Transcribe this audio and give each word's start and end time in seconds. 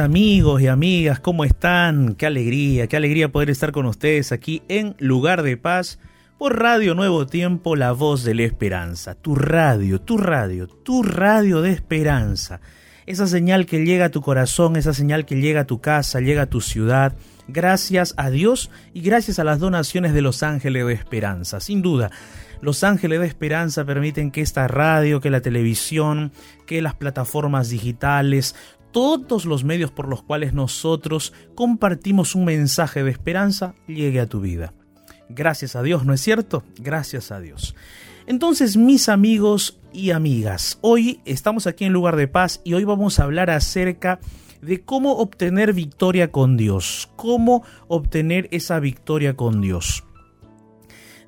Amigos 0.00 0.62
y 0.62 0.66
amigas, 0.66 1.20
¿cómo 1.20 1.44
están? 1.44 2.14
Qué 2.14 2.24
alegría, 2.24 2.86
qué 2.86 2.96
alegría 2.96 3.30
poder 3.30 3.50
estar 3.50 3.70
con 3.70 3.84
ustedes 3.84 4.32
aquí 4.32 4.62
en 4.68 4.96
Lugar 4.98 5.42
de 5.42 5.58
Paz 5.58 5.98
por 6.38 6.58
Radio 6.58 6.94
Nuevo 6.94 7.26
Tiempo, 7.26 7.76
la 7.76 7.92
voz 7.92 8.24
de 8.24 8.34
la 8.34 8.44
esperanza. 8.44 9.14
Tu 9.14 9.34
radio, 9.34 10.00
tu 10.00 10.16
radio, 10.16 10.68
tu 10.68 11.02
radio 11.02 11.60
de 11.60 11.72
esperanza. 11.72 12.62
Esa 13.04 13.26
señal 13.26 13.66
que 13.66 13.84
llega 13.84 14.06
a 14.06 14.10
tu 14.10 14.22
corazón, 14.22 14.76
esa 14.76 14.94
señal 14.94 15.26
que 15.26 15.36
llega 15.36 15.60
a 15.60 15.66
tu 15.66 15.82
casa, 15.82 16.20
llega 16.20 16.42
a 16.42 16.50
tu 16.50 16.62
ciudad. 16.62 17.14
Gracias 17.46 18.14
a 18.16 18.30
Dios 18.30 18.70
y 18.94 19.02
gracias 19.02 19.38
a 19.38 19.44
las 19.44 19.58
donaciones 19.58 20.14
de 20.14 20.22
los 20.22 20.42
ángeles 20.42 20.86
de 20.86 20.94
esperanza. 20.94 21.60
Sin 21.60 21.82
duda, 21.82 22.10
los 22.60 22.84
ángeles 22.84 23.20
de 23.20 23.26
esperanza 23.26 23.84
permiten 23.84 24.30
que 24.30 24.40
esta 24.40 24.68
radio, 24.68 25.20
que 25.20 25.30
la 25.30 25.40
televisión, 25.40 26.32
que 26.66 26.82
las 26.82 26.94
plataformas 26.94 27.70
digitales, 27.70 28.54
todos 28.92 29.44
los 29.44 29.64
medios 29.64 29.90
por 29.90 30.08
los 30.08 30.22
cuales 30.22 30.52
nosotros 30.52 31.32
compartimos 31.54 32.34
un 32.34 32.44
mensaje 32.44 33.02
de 33.02 33.10
esperanza 33.10 33.74
llegue 33.86 34.20
a 34.20 34.26
tu 34.26 34.40
vida. 34.40 34.74
Gracias 35.28 35.76
a 35.76 35.82
Dios, 35.82 36.04
¿no 36.04 36.12
es 36.12 36.20
cierto? 36.20 36.64
Gracias 36.78 37.30
a 37.30 37.40
Dios. 37.40 37.76
Entonces, 38.26 38.76
mis 38.76 39.08
amigos 39.08 39.80
y 39.92 40.10
amigas, 40.10 40.78
hoy 40.82 41.20
estamos 41.24 41.66
aquí 41.66 41.84
en 41.84 41.92
Lugar 41.92 42.16
de 42.16 42.28
Paz 42.28 42.60
y 42.64 42.74
hoy 42.74 42.84
vamos 42.84 43.18
a 43.18 43.24
hablar 43.24 43.50
acerca 43.50 44.20
de 44.60 44.82
cómo 44.82 45.16
obtener 45.16 45.72
victoria 45.72 46.30
con 46.30 46.56
Dios, 46.56 47.10
cómo 47.16 47.62
obtener 47.88 48.48
esa 48.50 48.78
victoria 48.80 49.36
con 49.36 49.60
Dios. 49.60 50.04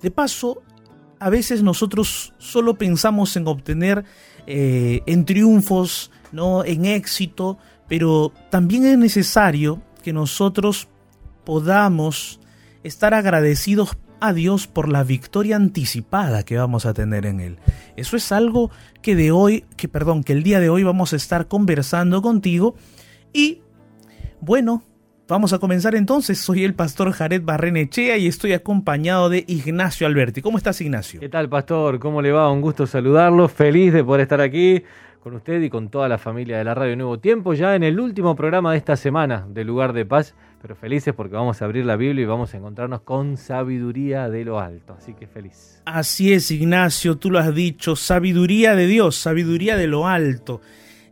De 0.03 0.11
paso, 0.11 0.63
a 1.23 1.31
veces 1.31 1.63
nosotros 1.63 2.35
solo 2.39 2.75
pensamos 2.75 3.37
en 3.37 3.47
obtener 3.47 4.05
eh, 4.49 5.03
en 5.07 5.25
triunfos, 5.25 6.11
¿no? 6.33 6.65
en 6.65 6.85
éxito, 6.85 7.59
pero 7.87 8.33
también 8.51 8.85
es 8.87 8.99
necesario 8.99 9.81
que 10.03 10.13
nosotros 10.13 10.89
podamos 11.45 12.41
estar 12.83 13.15
agradecidos 13.15 13.97
a 14.19 14.33
Dios 14.33 14.67
por 14.67 14.89
la 14.89 15.05
victoria 15.05 15.55
anticipada 15.55 16.43
que 16.43 16.57
vamos 16.57 16.87
a 16.87 16.95
tener 16.95 17.25
en 17.25 17.39
él. 17.39 17.59
Eso 17.97 18.17
es 18.17 18.33
algo 18.33 18.73
que 19.01 19.15
de 19.15 19.31
hoy, 19.31 19.65
que 19.77 19.87
perdón, 19.87 20.25
que 20.25 20.33
el 20.33 20.43
día 20.43 20.59
de 20.59 20.71
hoy 20.71 20.83
vamos 20.83 21.13
a 21.13 21.17
estar 21.17 21.47
conversando 21.47 22.21
contigo 22.21 22.75
y 23.33 23.61
bueno, 24.41 24.83
Vamos 25.33 25.55
a 25.55 25.59
comenzar 25.59 25.95
entonces. 25.95 26.39
Soy 26.39 26.63
el 26.63 26.75
pastor 26.75 27.11
Jared 27.11 27.41
Barrenechea 27.43 28.19
y 28.19 28.27
estoy 28.27 28.53
acompañado 28.53 29.31
de 29.31 29.47
Ignacio 29.49 30.07
Alberti. 30.07 30.43
¿Cómo 30.43 30.59
estás, 30.59 30.79
Ignacio? 30.83 31.21
¿Qué 31.21 31.31
tal, 31.31 31.49
pastor? 31.49 31.99
¿Cómo 31.99 32.21
le 32.21 32.33
va? 32.33 32.53
Un 32.53 32.61
gusto 32.61 32.87
saludarlo. 32.87 33.49
Feliz 33.49 33.95
de 33.95 34.05
poder 34.05 34.21
estar 34.21 34.43
aquí 34.43 34.83
con 35.23 35.35
usted 35.35 35.63
y 35.63 35.71
con 35.71 35.89
toda 35.89 36.07
la 36.07 36.19
familia 36.19 36.59
de 36.59 36.65
la 36.65 36.75
Radio 36.75 36.97
Nuevo 36.97 37.19
Tiempo, 37.19 37.55
ya 37.55 37.75
en 37.75 37.83
el 37.83 37.99
último 37.99 38.37
programa 38.37 38.73
de 38.73 38.77
esta 38.77 38.95
semana 38.95 39.47
de 39.49 39.65
Lugar 39.65 39.95
de 39.95 40.05
Paz, 40.05 40.35
pero 40.61 40.77
felices 40.77 41.15
porque 41.15 41.35
vamos 41.35 41.63
a 41.63 41.65
abrir 41.65 41.87
la 41.87 41.97
Biblia 41.97 42.25
y 42.25 42.27
vamos 42.27 42.53
a 42.53 42.59
encontrarnos 42.59 43.01
con 43.01 43.39
sabiduría 43.39 44.29
de 44.29 44.45
lo 44.45 44.61
alto, 44.61 44.97
así 44.99 45.15
que 45.15 45.27
feliz. 45.27 45.81
Así 45.87 46.35
es, 46.35 46.51
Ignacio, 46.51 47.17
tú 47.17 47.31
lo 47.31 47.39
has 47.39 47.55
dicho, 47.55 47.97
sabiduría 47.97 48.77
de 48.77 48.87
Dios, 48.87 49.17
sabiduría 49.17 49.79
de 49.79 49.87
lo 49.87 50.07
alto. 50.07 50.61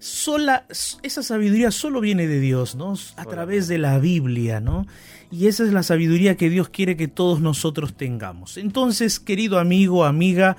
Sola, 0.00 0.65
esa 1.03 1.22
sabiduría 1.22 1.71
solo 1.71 2.00
viene 2.00 2.27
de 2.27 2.41
Dios, 2.41 2.75
¿no? 2.75 2.94
A 3.16 3.25
través 3.27 3.69
de 3.69 3.77
la 3.77 3.99
Biblia, 3.99 4.59
¿no? 4.59 4.87
Y 5.31 5.47
esa 5.47 5.62
es 5.62 5.75
la 5.75 5.83
sabiduría 5.83 6.38
que 6.38 6.49
Dios 6.49 6.71
quiere 6.71 6.97
que 6.97 7.06
todos 7.06 7.41
nosotros 7.41 7.94
tengamos. 7.94 8.56
Entonces, 8.56 9.21
querido 9.21 9.59
amigo, 9.59 10.06
amiga, 10.06 10.56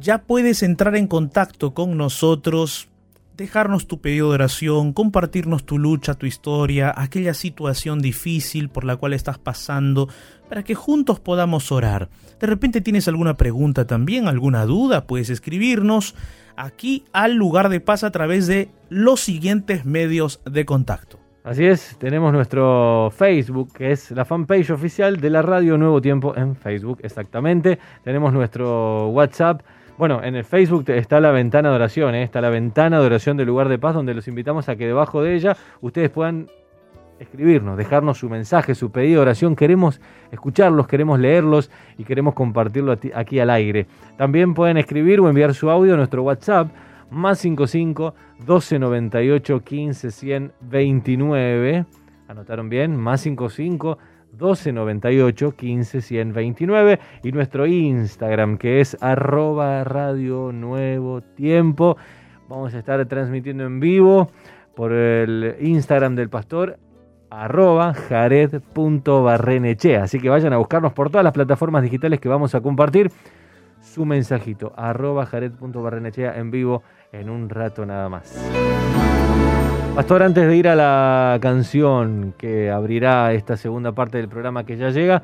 ya 0.00 0.22
puedes 0.22 0.62
entrar 0.62 0.96
en 0.96 1.06
contacto 1.06 1.74
con 1.74 1.98
nosotros, 1.98 2.88
dejarnos 3.36 3.86
tu 3.86 4.00
pedido 4.00 4.28
de 4.28 4.36
oración, 4.36 4.94
compartirnos 4.94 5.66
tu 5.66 5.78
lucha, 5.78 6.14
tu 6.14 6.24
historia, 6.24 6.94
aquella 6.96 7.34
situación 7.34 8.00
difícil 8.00 8.70
por 8.70 8.84
la 8.84 8.96
cual 8.96 9.12
estás 9.12 9.38
pasando, 9.38 10.08
para 10.48 10.62
que 10.62 10.74
juntos 10.74 11.20
podamos 11.20 11.70
orar. 11.72 12.08
De 12.40 12.46
repente 12.46 12.80
tienes 12.80 13.06
alguna 13.06 13.36
pregunta 13.36 13.86
también, 13.86 14.28
alguna 14.28 14.64
duda, 14.64 15.06
puedes 15.06 15.28
escribirnos 15.28 16.14
aquí 16.56 17.04
al 17.12 17.34
lugar 17.34 17.68
de 17.68 17.80
paz 17.80 18.04
a 18.04 18.10
través 18.10 18.46
de 18.46 18.68
los 18.88 19.20
siguientes 19.20 19.84
medios 19.84 20.40
de 20.44 20.64
contacto. 20.64 21.18
Así 21.42 21.64
es, 21.64 21.96
tenemos 21.98 22.32
nuestro 22.32 23.10
Facebook, 23.16 23.72
que 23.72 23.92
es 23.92 24.10
la 24.10 24.24
fanpage 24.24 24.70
oficial 24.70 25.20
de 25.20 25.30
la 25.30 25.40
Radio 25.40 25.78
Nuevo 25.78 26.00
Tiempo 26.00 26.36
en 26.36 26.54
Facebook, 26.54 26.98
exactamente. 27.02 27.78
Tenemos 28.04 28.32
nuestro 28.32 29.08
WhatsApp 29.08 29.62
bueno, 30.00 30.24
en 30.24 30.34
el 30.34 30.46
Facebook 30.46 30.88
está 30.88 31.20
la 31.20 31.30
ventana 31.30 31.68
de 31.68 31.74
oración, 31.74 32.14
¿eh? 32.14 32.22
está 32.22 32.40
la 32.40 32.48
ventana 32.48 32.98
de 33.00 33.04
oración 33.04 33.36
del 33.36 33.48
lugar 33.48 33.68
de 33.68 33.78
paz, 33.78 33.94
donde 33.94 34.14
los 34.14 34.26
invitamos 34.28 34.70
a 34.70 34.76
que 34.76 34.86
debajo 34.86 35.22
de 35.22 35.34
ella 35.34 35.58
ustedes 35.82 36.08
puedan 36.08 36.46
escribirnos, 37.20 37.76
dejarnos 37.76 38.18
su 38.18 38.28
mensaje, 38.28 38.74
su 38.74 38.90
pedido 38.90 39.16
de 39.16 39.22
oración. 39.22 39.54
Queremos 39.54 40.00
escucharlos, 40.32 40.88
queremos 40.88 41.20
leerlos 41.20 41.70
y 41.98 42.04
queremos 42.04 42.34
compartirlo 42.34 42.96
aquí 43.14 43.38
al 43.38 43.50
aire. 43.50 43.86
También 44.16 44.54
pueden 44.54 44.78
escribir 44.78 45.20
o 45.20 45.28
enviar 45.28 45.54
su 45.54 45.70
audio 45.70 45.94
a 45.94 45.96
nuestro 45.98 46.22
WhatsApp 46.22 46.68
más 47.10 47.38
55 47.40 48.14
1298 48.38 49.60
15 49.62 50.10
100 50.10 50.52
29. 50.60 51.84
¿Anotaron 52.28 52.68
bien? 52.68 52.96
Más 52.96 53.20
55 53.20 53.98
1298 54.32 55.56
15 55.56 56.00
129 56.00 57.00
y 57.22 57.32
nuestro 57.32 57.66
Instagram 57.66 58.56
que 58.56 58.80
es 58.80 58.96
arroba 59.02 59.84
radio 59.84 60.52
nuevo 60.52 61.20
tiempo. 61.20 61.96
Vamos 62.48 62.72
a 62.74 62.78
estar 62.78 63.04
transmitiendo 63.06 63.64
en 63.64 63.78
vivo 63.78 64.30
por 64.74 64.92
el 64.92 65.56
Instagram 65.60 66.14
del 66.14 66.30
pastor 66.30 66.78
arroba 67.30 67.94
jared.barrenechea. 67.94 70.04
Así 70.04 70.20
que 70.20 70.28
vayan 70.28 70.52
a 70.52 70.58
buscarnos 70.58 70.92
por 70.92 71.10
todas 71.10 71.24
las 71.24 71.32
plataformas 71.32 71.82
digitales 71.82 72.20
que 72.20 72.28
vamos 72.28 72.54
a 72.54 72.60
compartir 72.60 73.10
su 73.80 74.04
mensajito 74.04 74.72
arroba 74.76 75.26
jared.barrenechea 75.26 76.38
en 76.38 76.50
vivo 76.50 76.82
en 77.12 77.30
un 77.30 77.48
rato 77.48 77.86
nada 77.86 78.08
más. 78.08 78.34
Pastor, 79.94 80.22
antes 80.22 80.46
de 80.46 80.56
ir 80.56 80.68
a 80.68 80.76
la 80.76 81.38
canción 81.40 82.34
que 82.38 82.70
abrirá 82.70 83.32
esta 83.32 83.56
segunda 83.56 83.92
parte 83.92 84.18
del 84.18 84.28
programa 84.28 84.64
que 84.64 84.76
ya 84.76 84.90
llega, 84.90 85.22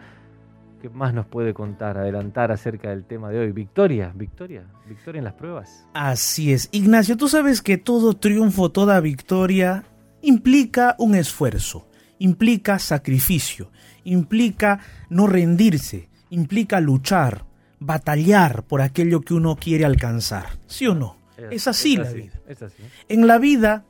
¿qué 0.82 0.90
más 0.90 1.14
nos 1.14 1.26
puede 1.26 1.54
contar, 1.54 1.96
adelantar 1.96 2.50
acerca 2.50 2.90
del 2.90 3.04
tema 3.04 3.30
de 3.30 3.38
hoy? 3.38 3.52
Victoria, 3.52 4.12
victoria, 4.14 4.64
victoria 4.88 5.20
en 5.20 5.24
las 5.24 5.34
pruebas. 5.34 5.86
Así 5.94 6.52
es. 6.52 6.68
Ignacio, 6.72 7.16
tú 7.16 7.28
sabes 7.28 7.62
que 7.62 7.78
todo 7.78 8.14
triunfo, 8.14 8.70
toda 8.70 9.00
victoria 9.00 9.84
implica 10.20 10.96
un 10.98 11.14
esfuerzo, 11.14 11.86
implica 12.18 12.78
sacrificio, 12.78 13.70
implica 14.04 14.80
no 15.08 15.26
rendirse, 15.26 16.08
implica 16.30 16.80
luchar, 16.80 17.44
batallar 17.78 18.64
por 18.64 18.80
aquello 18.80 19.20
que 19.20 19.34
uno 19.34 19.56
quiere 19.56 19.84
alcanzar. 19.84 20.58
¿Sí 20.66 20.86
o 20.86 20.94
no? 20.94 21.18
Es, 21.50 21.68
así 21.68 21.96
la 21.96 22.10
vida. 22.10 22.40
Es 22.48 22.62
así. 22.62 22.82
En 23.08 23.26
la 23.26 23.38
vida 23.38 23.84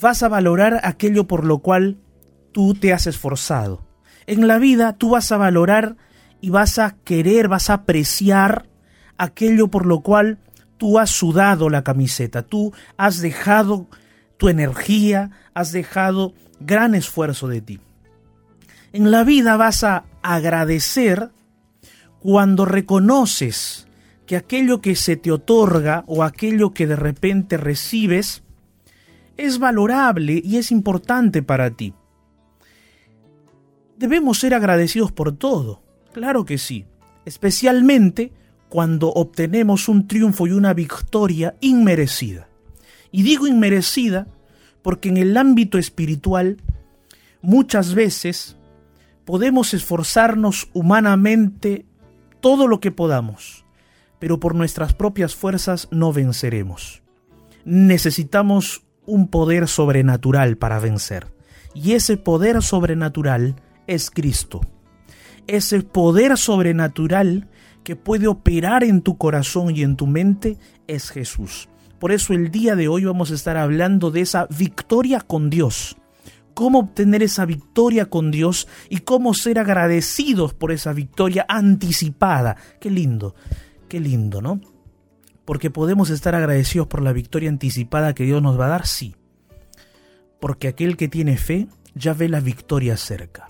vas 0.00 0.22
a 0.22 0.28
valorar 0.28 0.80
aquello 0.84 1.26
por 1.26 1.44
lo 1.44 1.58
cual 1.58 1.98
tú 2.52 2.74
te 2.74 2.92
has 2.92 3.06
esforzado. 3.06 3.86
En 4.26 4.46
la 4.46 4.58
vida 4.58 4.94
tú 4.94 5.10
vas 5.10 5.32
a 5.32 5.36
valorar 5.36 5.96
y 6.40 6.50
vas 6.50 6.78
a 6.78 6.96
querer, 7.04 7.48
vas 7.48 7.70
a 7.70 7.74
apreciar 7.74 8.68
aquello 9.18 9.68
por 9.68 9.86
lo 9.86 10.00
cual 10.00 10.38
tú 10.78 10.98
has 10.98 11.10
sudado 11.10 11.68
la 11.68 11.84
camiseta, 11.84 12.42
tú 12.42 12.72
has 12.96 13.20
dejado 13.20 13.88
tu 14.36 14.48
energía, 14.48 15.30
has 15.54 15.70
dejado 15.72 16.34
gran 16.64 16.94
esfuerzo 16.94 17.48
de 17.48 17.60
ti. 17.60 17.80
En 18.92 19.10
la 19.10 19.24
vida 19.24 19.56
vas 19.56 19.84
a 19.84 20.04
agradecer 20.22 21.30
cuando 22.20 22.64
reconoces 22.64 23.86
que 24.26 24.36
aquello 24.36 24.80
que 24.80 24.96
se 24.96 25.16
te 25.16 25.32
otorga 25.32 26.04
o 26.06 26.22
aquello 26.22 26.72
que 26.72 26.86
de 26.86 26.96
repente 26.96 27.56
recibes 27.56 28.42
es 29.36 29.58
valorable 29.58 30.40
y 30.44 30.56
es 30.56 30.70
importante 30.70 31.42
para 31.42 31.70
ti. 31.70 31.94
Debemos 33.96 34.38
ser 34.38 34.54
agradecidos 34.54 35.12
por 35.12 35.32
todo, 35.32 35.82
claro 36.12 36.44
que 36.44 36.58
sí, 36.58 36.86
especialmente 37.24 38.32
cuando 38.68 39.08
obtenemos 39.08 39.88
un 39.88 40.06
triunfo 40.06 40.46
y 40.46 40.52
una 40.52 40.74
victoria 40.74 41.56
inmerecida. 41.60 42.48
Y 43.10 43.22
digo 43.22 43.46
inmerecida 43.46 44.26
porque 44.82 45.08
en 45.08 45.16
el 45.16 45.36
ámbito 45.36 45.78
espiritual 45.78 46.58
muchas 47.40 47.94
veces 47.94 48.56
podemos 49.24 49.74
esforzarnos 49.74 50.68
humanamente 50.72 51.86
todo 52.40 52.66
lo 52.66 52.80
que 52.80 52.90
podamos, 52.90 53.64
pero 54.18 54.40
por 54.40 54.54
nuestras 54.54 54.94
propias 54.94 55.34
fuerzas 55.34 55.88
no 55.90 56.12
venceremos. 56.12 57.02
Necesitamos 57.64 58.82
un 59.06 59.28
poder 59.28 59.68
sobrenatural 59.68 60.56
para 60.56 60.78
vencer. 60.78 61.32
Y 61.74 61.92
ese 61.92 62.16
poder 62.16 62.62
sobrenatural 62.62 63.56
es 63.86 64.10
Cristo. 64.10 64.60
Ese 65.46 65.82
poder 65.82 66.36
sobrenatural 66.36 67.48
que 67.84 67.96
puede 67.96 68.28
operar 68.28 68.84
en 68.84 69.02
tu 69.02 69.18
corazón 69.18 69.74
y 69.74 69.82
en 69.82 69.96
tu 69.96 70.06
mente 70.06 70.58
es 70.86 71.10
Jesús. 71.10 71.68
Por 72.02 72.10
eso 72.10 72.34
el 72.34 72.50
día 72.50 72.74
de 72.74 72.88
hoy 72.88 73.04
vamos 73.04 73.30
a 73.30 73.34
estar 73.34 73.56
hablando 73.56 74.10
de 74.10 74.22
esa 74.22 74.48
victoria 74.50 75.20
con 75.20 75.50
Dios. 75.50 75.96
Cómo 76.52 76.80
obtener 76.80 77.22
esa 77.22 77.44
victoria 77.44 78.06
con 78.06 78.32
Dios 78.32 78.66
y 78.90 79.02
cómo 79.02 79.34
ser 79.34 79.60
agradecidos 79.60 80.52
por 80.52 80.72
esa 80.72 80.92
victoria 80.92 81.46
anticipada. 81.48 82.56
Qué 82.80 82.90
lindo, 82.90 83.36
qué 83.88 84.00
lindo, 84.00 84.42
¿no? 84.42 84.60
Porque 85.44 85.70
podemos 85.70 86.10
estar 86.10 86.34
agradecidos 86.34 86.88
por 86.88 87.02
la 87.02 87.12
victoria 87.12 87.48
anticipada 87.48 88.14
que 88.14 88.24
Dios 88.24 88.42
nos 88.42 88.58
va 88.58 88.66
a 88.66 88.70
dar, 88.70 88.88
sí. 88.88 89.14
Porque 90.40 90.66
aquel 90.66 90.96
que 90.96 91.06
tiene 91.06 91.36
fe 91.36 91.68
ya 91.94 92.14
ve 92.14 92.28
la 92.28 92.40
victoria 92.40 92.96
cerca. 92.96 93.46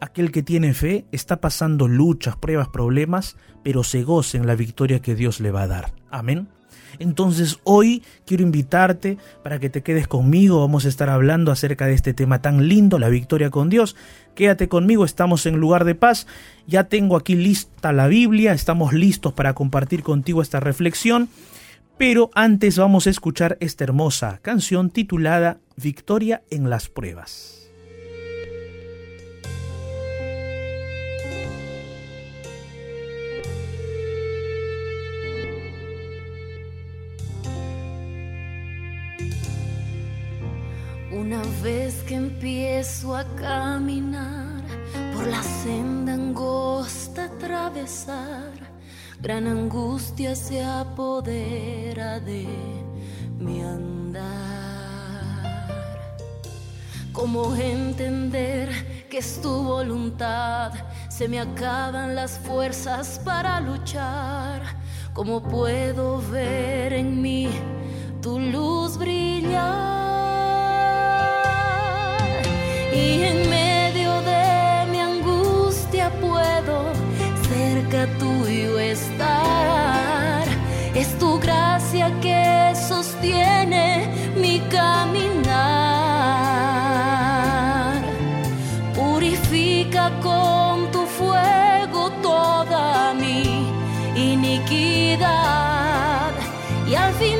Aquel 0.00 0.32
que 0.32 0.42
tiene 0.42 0.72
fe 0.72 1.04
está 1.12 1.42
pasando 1.42 1.88
luchas, 1.88 2.36
pruebas, 2.38 2.68
problemas, 2.68 3.36
pero 3.62 3.84
se 3.84 4.02
goza 4.02 4.38
en 4.38 4.46
la 4.46 4.54
victoria 4.54 5.02
que 5.02 5.14
Dios 5.14 5.40
le 5.40 5.50
va 5.50 5.64
a 5.64 5.68
dar. 5.68 5.92
Amén. 6.10 6.48
Entonces 6.98 7.58
hoy 7.64 8.02
quiero 8.26 8.42
invitarte 8.42 9.18
para 9.42 9.58
que 9.58 9.70
te 9.70 9.82
quedes 9.82 10.08
conmigo. 10.08 10.60
Vamos 10.60 10.84
a 10.84 10.88
estar 10.88 11.08
hablando 11.08 11.52
acerca 11.52 11.86
de 11.86 11.94
este 11.94 12.14
tema 12.14 12.42
tan 12.42 12.68
lindo, 12.68 12.98
la 12.98 13.08
victoria 13.08 13.50
con 13.50 13.68
Dios. 13.68 13.96
Quédate 14.34 14.68
conmigo, 14.68 15.04
estamos 15.04 15.46
en 15.46 15.56
lugar 15.58 15.84
de 15.84 15.94
paz. 15.94 16.26
Ya 16.66 16.84
tengo 16.84 17.16
aquí 17.16 17.34
lista 17.34 17.92
la 17.92 18.08
Biblia, 18.08 18.52
estamos 18.52 18.92
listos 18.92 19.32
para 19.32 19.54
compartir 19.54 20.02
contigo 20.02 20.42
esta 20.42 20.60
reflexión. 20.60 21.28
Pero 21.98 22.30
antes 22.34 22.78
vamos 22.78 23.06
a 23.06 23.10
escuchar 23.10 23.58
esta 23.60 23.84
hermosa 23.84 24.38
canción 24.40 24.88
titulada 24.88 25.58
Victoria 25.76 26.42
en 26.50 26.70
las 26.70 26.88
pruebas. 26.88 27.59
Una 41.30 41.42
vez 41.62 42.02
que 42.02 42.16
empiezo 42.16 43.14
a 43.14 43.22
caminar 43.36 44.64
por 45.14 45.28
la 45.28 45.40
senda 45.40 46.14
angosta 46.14 47.26
atravesar, 47.26 48.50
gran 49.20 49.46
angustia 49.46 50.34
se 50.34 50.60
apodera 50.60 52.18
de 52.18 52.48
mi 53.38 53.62
andar. 53.62 54.26
¿Cómo 57.12 57.54
entender 57.54 59.06
que 59.08 59.18
es 59.18 59.40
tu 59.40 59.62
voluntad? 59.62 60.72
Se 61.08 61.28
me 61.28 61.38
acaban 61.38 62.16
las 62.16 62.40
fuerzas 62.40 63.20
para 63.24 63.60
luchar. 63.60 64.62
¿Cómo 65.14 65.40
puedo 65.40 66.20
ver 66.32 66.92
en 66.92 67.22
mí 67.22 67.48
tu 68.20 68.40
luz 68.40 68.98
brillar? 68.98 69.99
Y 72.92 73.22
en 73.22 73.48
medio 73.48 74.20
de 74.22 74.86
mi 74.90 75.00
angustia 75.00 76.10
puedo 76.20 76.92
cerca 77.48 78.06
tuyo 78.18 78.78
estar. 78.78 80.44
Es 80.94 81.18
tu 81.18 81.38
gracia 81.38 82.10
que 82.20 82.72
sostiene 82.74 84.08
mi 84.36 84.60
caminar. 84.68 85.50
Purifica 88.94 90.10
con 90.20 90.90
tu 90.90 91.06
fuego 91.06 92.10
toda 92.22 93.14
mi 93.14 93.68
iniquidad 94.16 95.30
y 96.88 96.94
al 96.94 97.12
final 97.14 97.39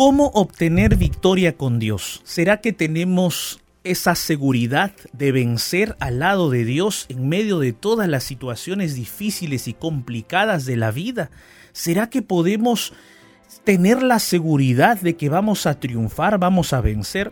¿Cómo 0.00 0.28
obtener 0.28 0.96
victoria 0.96 1.58
con 1.58 1.78
Dios? 1.78 2.22
¿Será 2.24 2.62
que 2.62 2.72
tenemos 2.72 3.60
esa 3.84 4.14
seguridad 4.14 4.92
de 5.12 5.30
vencer 5.30 5.94
al 6.00 6.20
lado 6.20 6.48
de 6.48 6.64
Dios 6.64 7.04
en 7.10 7.28
medio 7.28 7.58
de 7.58 7.74
todas 7.74 8.08
las 8.08 8.24
situaciones 8.24 8.94
difíciles 8.94 9.68
y 9.68 9.74
complicadas 9.74 10.64
de 10.64 10.78
la 10.78 10.90
vida? 10.90 11.30
¿Será 11.72 12.08
que 12.08 12.22
podemos 12.22 12.94
tener 13.64 14.02
la 14.02 14.20
seguridad 14.20 14.98
de 14.98 15.16
que 15.16 15.28
vamos 15.28 15.66
a 15.66 15.78
triunfar, 15.78 16.38
vamos 16.38 16.72
a 16.72 16.80
vencer? 16.80 17.30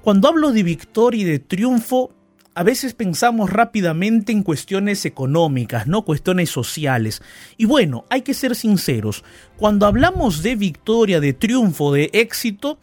Cuando 0.00 0.28
hablo 0.28 0.52
de 0.52 0.62
victoria 0.62 1.22
y 1.22 1.24
de 1.24 1.40
triunfo, 1.40 2.12
a 2.56 2.62
veces 2.62 2.94
pensamos 2.94 3.50
rápidamente 3.50 4.32
en 4.32 4.42
cuestiones 4.42 5.04
económicas, 5.04 5.86
no 5.86 6.06
cuestiones 6.06 6.48
sociales. 6.48 7.20
Y 7.58 7.66
bueno, 7.66 8.06
hay 8.08 8.22
que 8.22 8.32
ser 8.32 8.56
sinceros, 8.56 9.24
cuando 9.58 9.84
hablamos 9.84 10.42
de 10.42 10.56
victoria, 10.56 11.20
de 11.20 11.34
triunfo, 11.34 11.92
de 11.92 12.08
éxito, 12.14 12.78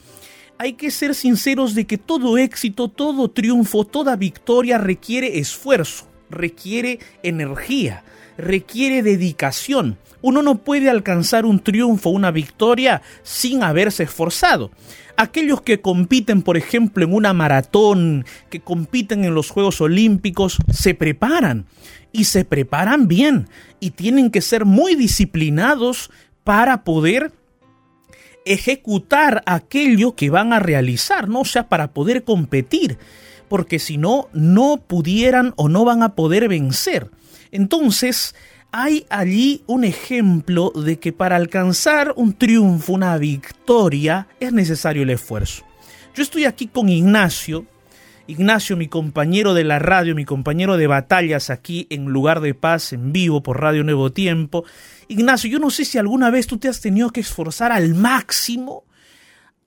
hay 0.60 0.74
que 0.74 0.92
ser 0.92 1.16
sinceros 1.16 1.74
de 1.74 1.88
que 1.88 1.98
todo 1.98 2.38
éxito, 2.38 2.88
todo 2.88 3.32
triunfo, 3.32 3.84
toda 3.84 4.16
victoria 4.16 4.78
requiere 4.78 5.40
esfuerzo, 5.40 6.08
requiere 6.30 7.00
energía, 7.24 8.04
requiere 8.38 9.04
dedicación. 9.04 9.98
Uno 10.22 10.42
no 10.42 10.60
puede 10.60 10.90
alcanzar 10.90 11.46
un 11.46 11.60
triunfo, 11.60 12.10
una 12.10 12.32
victoria 12.32 13.02
sin 13.24 13.64
haberse 13.64 14.04
esforzado. 14.04 14.72
Aquellos 15.18 15.62
que 15.62 15.82
compiten, 15.82 16.42
por 16.42 16.58
ejemplo, 16.58 17.04
en 17.04 17.14
una 17.14 17.34
maratón, 17.34 18.26
que 18.50 18.62
compiten 18.62 19.26
en 19.26 19.36
los 19.36 19.50
Juegos 19.50 19.82
Olímpicos, 19.82 20.58
se 20.72 20.96
preparan 20.96 21.66
y 22.12 22.24
se 22.24 22.46
preparan 22.46 23.08
bien 23.08 23.48
y 23.80 23.92
tienen 23.92 24.32
que 24.32 24.42
ser 24.42 24.66
muy 24.66 24.96
disciplinados 24.96 26.10
para 26.44 26.84
poder 26.84 27.32
ejecutar 28.46 29.44
aquello 29.46 30.16
que 30.16 30.30
van 30.30 30.54
a 30.54 30.60
realizar, 30.60 31.28
¿no? 31.30 31.42
O 31.42 31.46
sea, 31.46 31.70
para 31.70 31.92
poder 31.92 32.24
competir, 32.24 32.98
porque 33.50 33.80
si 33.80 33.98
no, 33.98 34.30
no 34.34 34.78
pudieran 34.78 35.54
o 35.58 35.70
no 35.70 35.86
van 35.86 36.04
a 36.04 36.16
poder 36.16 36.48
vencer. 36.48 37.10
Entonces, 37.54 38.34
hay 38.72 39.06
allí 39.12 39.64
un 39.68 39.84
ejemplo 39.84 40.72
de 40.72 40.98
que 40.98 41.14
para 41.14 41.36
alcanzar 41.36 42.12
un 42.16 42.34
triunfo, 42.34 42.94
una 42.94 43.16
victoria, 43.20 44.28
es 44.40 44.52
necesario 44.52 45.04
el 45.04 45.12
esfuerzo. 45.12 45.64
Yo 46.16 46.24
estoy 46.24 46.46
aquí 46.46 46.66
con 46.66 46.90
Ignacio, 46.90 47.68
Ignacio, 48.26 48.76
mi 48.76 48.88
compañero 48.88 49.54
de 49.54 49.66
la 49.66 49.78
radio, 49.78 50.16
mi 50.16 50.26
compañero 50.26 50.78
de 50.78 50.88
batallas 50.88 51.52
aquí 51.52 51.86
en 51.92 52.06
Lugar 52.06 52.42
de 52.42 52.56
Paz, 52.56 52.92
en 52.92 53.14
vivo 53.14 53.44
por 53.44 53.62
Radio 53.62 53.84
Nuevo 53.84 54.12
Tiempo. 54.12 54.66
Ignacio, 55.08 55.48
yo 55.48 55.60
no 55.60 55.70
sé 55.70 55.86
si 55.86 56.00
alguna 56.00 56.32
vez 56.32 56.48
tú 56.48 56.58
te 56.58 56.70
has 56.70 56.82
tenido 56.82 57.12
que 57.12 57.20
esforzar 57.20 57.72
al 57.72 57.94
máximo 57.94 58.86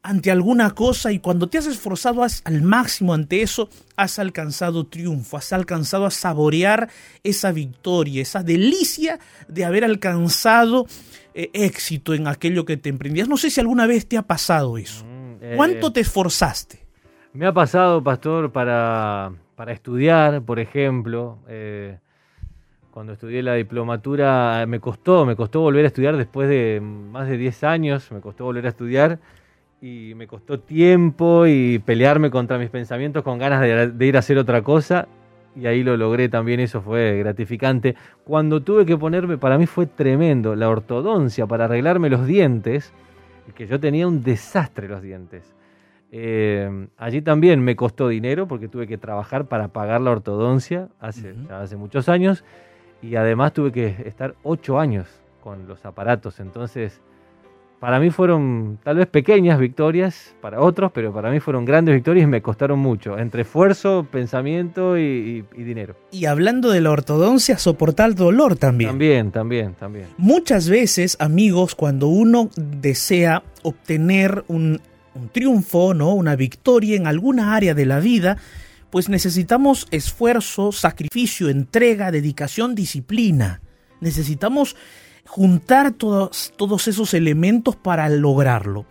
ante 0.07 0.31
alguna 0.31 0.71
cosa 0.71 1.11
y 1.11 1.19
cuando 1.19 1.49
te 1.49 1.59
has 1.59 1.67
esforzado 1.67 2.23
al 2.23 2.63
máximo 2.63 3.13
ante 3.13 3.43
eso, 3.43 3.69
has 3.97 4.21
alcanzado 4.21 4.87
triunfo, 4.87 5.37
has 5.37 5.53
alcanzado 5.53 6.07
a 6.07 6.13
saborear 6.13 6.89
esa 7.25 7.51
victoria, 7.51 8.23
esa 8.23 8.45
delicia 8.45 9.19
de 9.49 9.65
haber 9.65 9.85
alcanzado 9.85 10.87
eh, 11.35 11.51
éxito 11.55 12.15
en 12.15 12.29
aquello 12.29 12.65
que 12.65 12.77
te 12.77 12.89
emprendías. 12.89 13.29
No 13.29 13.37
sé 13.37 13.51
si 13.51 13.59
alguna 13.59 13.89
vez 13.89 14.07
te 14.07 14.17
ha 14.17 14.23
pasado 14.23 14.79
eso. 14.79 15.05
Mm, 15.05 15.39
eh, 15.41 15.53
¿Cuánto 15.57 15.93
te 15.93 16.03
esforzaste? 16.03 16.87
Me 17.33 17.45
ha 17.45 17.53
pasado, 17.53 18.01
pastor, 18.01 18.53
para, 18.53 19.33
para 19.57 19.73
estudiar, 19.73 20.41
por 20.43 20.61
ejemplo. 20.61 21.41
Eh, 21.49 21.99
cuando 22.93 23.13
estudié 23.13 23.43
la 23.43 23.55
diplomatura 23.55 24.65
me 24.69 24.79
costó, 24.79 25.27
me 25.27 25.35
costó 25.35 25.63
volver 25.63 25.85
a 25.85 25.89
estudiar 25.89 26.17
después 26.17 26.49
de 26.49 26.81
más 26.81 27.29
de 27.29 27.37
10 27.39 27.65
años, 27.65 28.13
me 28.13 28.21
costó 28.21 28.45
volver 28.45 28.67
a 28.67 28.69
estudiar 28.69 29.19
y 29.87 30.15
me 30.17 30.27
costó 30.27 30.59
tiempo 30.59 31.47
y 31.47 31.79
pelearme 31.79 32.29
contra 32.29 32.59
mis 32.59 32.71
pensamientos 32.71 33.23
con 33.23 33.39
ganas 33.39 33.61
de, 33.61 34.07
ir 34.07 34.17
a 34.17 34.19
hacer 34.19 34.37
otra 34.37 34.63
cosa 34.63 35.07
y 35.55 35.67
ahí 35.67 35.85
lo 35.85 35.97
logré 35.97 36.29
también, 36.29 36.61
eso 36.61 36.83
fue 36.83 37.19
gratificante. 37.19 37.95
Cuando 38.25 38.63
tuve 38.63 38.85
que 38.85 38.97
ponerme, 38.97 39.39
para 39.39 39.57
mí 39.57 39.67
fue 39.67 39.87
tremendo, 39.87 40.57
la 40.57 40.69
ortodoncia 40.69 41.47
para 41.47 41.65
arreglarme 41.67 42.11
los 42.11 42.27
dientes, 42.27 42.93
que 43.55 43.67
yo 43.67 43.79
tenía 43.81 44.07
un 44.09 44.23
desastre 44.23 44.89
los 44.89 45.01
dientes. 45.03 45.55
Eh, 46.11 46.89
allí 46.99 47.23
también 47.23 47.63
me 47.63 47.77
costó 47.77 48.09
dinero 48.09 48.49
porque 48.49 48.69
tuve 48.69 48.87
que 48.87 48.99
trabajar 48.99 49.47
para 49.47 49.69
pagar 49.69 50.01
la 50.01 50.11
ortodoncia 50.11 50.89
hace, 51.01 51.35
hace 51.49 51.77
muchos 51.77 52.09
años 52.09 52.45
y 53.03 53.15
además 53.15 53.53
tuve 53.53 53.73
que 53.73 54.03
estar 54.05 54.35
ocho 54.43 54.79
años 54.79 55.07
con 55.41 55.69
los 55.69 55.87
aparatos, 55.87 56.41
entonces 56.41 57.01
para 57.87 58.01
mí 58.01 58.11
fueron 58.11 58.81
tal 58.83 58.97
vez 58.97 59.07
pequeñas 59.07 59.61
victorias 59.61 60.35
para 60.41 60.61
otros, 60.61 60.91
pero 60.93 61.15
para 61.15 61.31
mí 61.31 61.39
fueron 61.39 61.65
grandes 61.65 61.95
victorias 61.95 62.25
y 62.25 62.27
me 62.27 62.43
costaron 62.43 62.81
mucho, 62.81 63.17
entre 63.17 63.43
esfuerzo, 63.43 64.09
pensamiento 64.11 64.99
y, 64.99 65.45
dinero. 65.57 65.95
Y 66.11 66.25
hablando 66.25 66.73
de 66.73 66.81
la 66.81 66.91
ortodoncia, 66.91 67.59
soportar 67.59 68.17
dolor 68.17 68.57
también. 68.57 68.91
También, 68.91 69.31
también, 69.31 69.75
también. 69.75 70.07
Muchas 70.19 70.69
veces, 70.69 71.17
amigos, 71.21 71.77
cuando 71.77 72.09
uno 72.09 72.51
desea 72.57 73.45
obtener 73.63 74.43
un, 74.49 74.81
un 75.15 75.29
triunfo, 75.29 75.95
¿no? 75.95 76.13
una 76.13 76.35
victoria 76.35 76.97
en 76.97 77.07
alguna 77.07 77.55
área 77.55 77.73
de 77.73 77.87
la 77.87 78.01
vida, 78.01 78.37
pues 78.91 79.09
necesitamos 79.09 79.87
esfuerzo, 79.93 80.73
sacrificio, 80.73 81.51
entrega, 81.51 82.11
dedicación, 82.11 82.75
disciplina. 82.75 83.61
Necesitamos 84.01 84.75
juntar 85.27 85.93
todos, 85.93 86.53
todos 86.57 86.89
esos 86.89 87.15
elementos 87.15 87.77
para 87.77 88.09
lograrlo. 88.09 88.87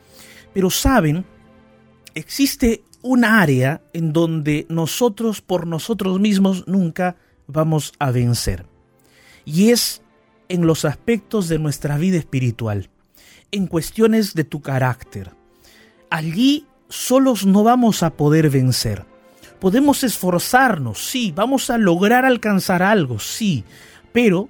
Pero 0.54 0.70
saben, 0.70 1.26
existe 2.14 2.84
un 3.02 3.24
área 3.24 3.82
en 3.94 4.14
donde 4.14 4.66
nosotros 4.70 5.42
por 5.42 5.68
nosotros 5.68 6.20
mismos 6.20 6.68
nunca 6.68 7.18
vamos 7.48 7.94
a 8.00 8.12
vencer. 8.12 8.66
Y 9.46 9.70
es 9.70 10.02
en 10.50 10.66
los 10.66 10.86
aspectos 10.86 11.48
de 11.48 11.60
nuestra 11.60 11.98
vida 11.98 12.18
espiritual, 12.18 12.90
en 13.52 13.68
cuestiones 13.68 14.34
de 14.34 14.44
tu 14.44 14.62
carácter. 14.62 15.32
Allí 16.10 16.66
solos 16.90 17.46
no 17.46 17.64
vamos 17.64 18.04
a 18.04 18.12
poder 18.12 18.50
vencer. 18.50 19.06
Podemos 19.60 20.04
esforzarnos, 20.04 21.00
sí, 21.08 21.32
vamos 21.36 21.70
a 21.70 21.78
lograr 21.78 22.26
alcanzar 22.26 22.84
algo, 22.84 23.20
sí, 23.20 23.64
pero 24.12 24.50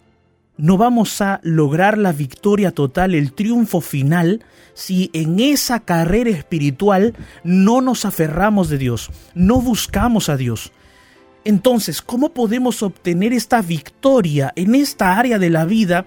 no 0.58 0.78
vamos 0.78 1.22
a 1.22 1.40
lograr 1.44 1.98
la 1.98 2.14
victoria 2.14 2.72
total, 2.72 3.14
el 3.14 3.34
triunfo 3.34 3.82
final, 3.82 4.44
si 4.74 5.10
en 5.14 5.40
esa 5.40 5.82
carrera 5.82 6.30
espiritual 6.30 7.16
no 7.44 7.82
nos 7.82 8.06
aferramos 8.06 8.70
de 8.70 8.78
Dios, 8.78 9.10
no 9.34 9.62
buscamos 9.62 10.30
a 10.30 10.38
Dios. 10.38 10.72
Entonces, 11.44 12.02
¿cómo 12.02 12.34
podemos 12.34 12.82
obtener 12.84 13.34
esta 13.34 13.62
victoria 13.62 14.52
en 14.56 14.76
esta 14.76 15.18
área 15.18 15.40
de 15.40 15.50
la 15.50 15.66
vida 15.66 16.06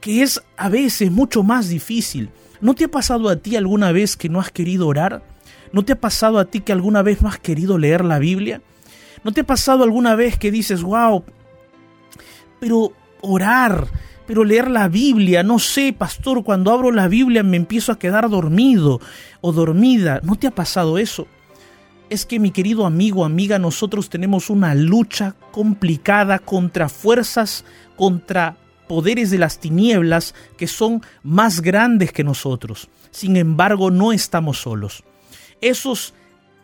que 0.00 0.22
es 0.22 0.42
a 0.56 0.68
veces 0.68 1.10
mucho 1.10 1.42
más 1.42 1.68
difícil? 1.68 2.30
¿No 2.60 2.74
te 2.74 2.84
ha 2.84 2.88
pasado 2.88 3.28
a 3.28 3.36
ti 3.36 3.56
alguna 3.56 3.92
vez 3.92 4.16
que 4.16 4.28
no 4.28 4.40
has 4.40 4.50
querido 4.50 4.86
orar? 4.86 5.22
¿No 5.72 5.84
te 5.84 5.92
ha 5.92 6.00
pasado 6.00 6.38
a 6.38 6.44
ti 6.44 6.60
que 6.60 6.72
alguna 6.72 7.02
vez 7.02 7.20
no 7.20 7.28
has 7.28 7.38
querido 7.38 7.78
leer 7.78 8.04
la 8.04 8.18
Biblia? 8.18 8.62
¿No 9.24 9.32
te 9.32 9.40
ha 9.40 9.44
pasado 9.44 9.82
alguna 9.82 10.14
vez 10.14 10.38
que 10.38 10.52
dices, 10.52 10.82
wow, 10.82 11.24
pero 12.60 12.92
orar, 13.26 13.88
pero 14.26 14.44
leer 14.44 14.70
la 14.70 14.88
Biblia, 14.88 15.42
no 15.42 15.58
sé, 15.58 15.92
pastor, 15.92 16.42
cuando 16.42 16.72
abro 16.72 16.90
la 16.90 17.08
Biblia 17.08 17.42
me 17.42 17.56
empiezo 17.56 17.92
a 17.92 17.98
quedar 17.98 18.28
dormido 18.28 19.00
o 19.40 19.52
dormida. 19.52 20.20
¿No 20.22 20.36
te 20.36 20.46
ha 20.46 20.50
pasado 20.50 20.98
eso? 20.98 21.26
Es 22.10 22.24
que 22.24 22.38
mi 22.38 22.50
querido 22.50 22.86
amigo, 22.86 23.24
amiga, 23.24 23.58
nosotros 23.58 24.10
tenemos 24.10 24.50
una 24.50 24.74
lucha 24.74 25.34
complicada 25.50 26.38
contra 26.38 26.88
fuerzas, 26.88 27.64
contra 27.96 28.56
poderes 28.88 29.30
de 29.30 29.38
las 29.38 29.58
tinieblas 29.58 30.34
que 30.56 30.66
son 30.66 31.02
más 31.22 31.60
grandes 31.60 32.12
que 32.12 32.24
nosotros. 32.24 32.88
Sin 33.10 33.36
embargo, 33.36 33.90
no 33.90 34.12
estamos 34.12 34.58
solos. 34.58 35.02
Esos, 35.60 36.14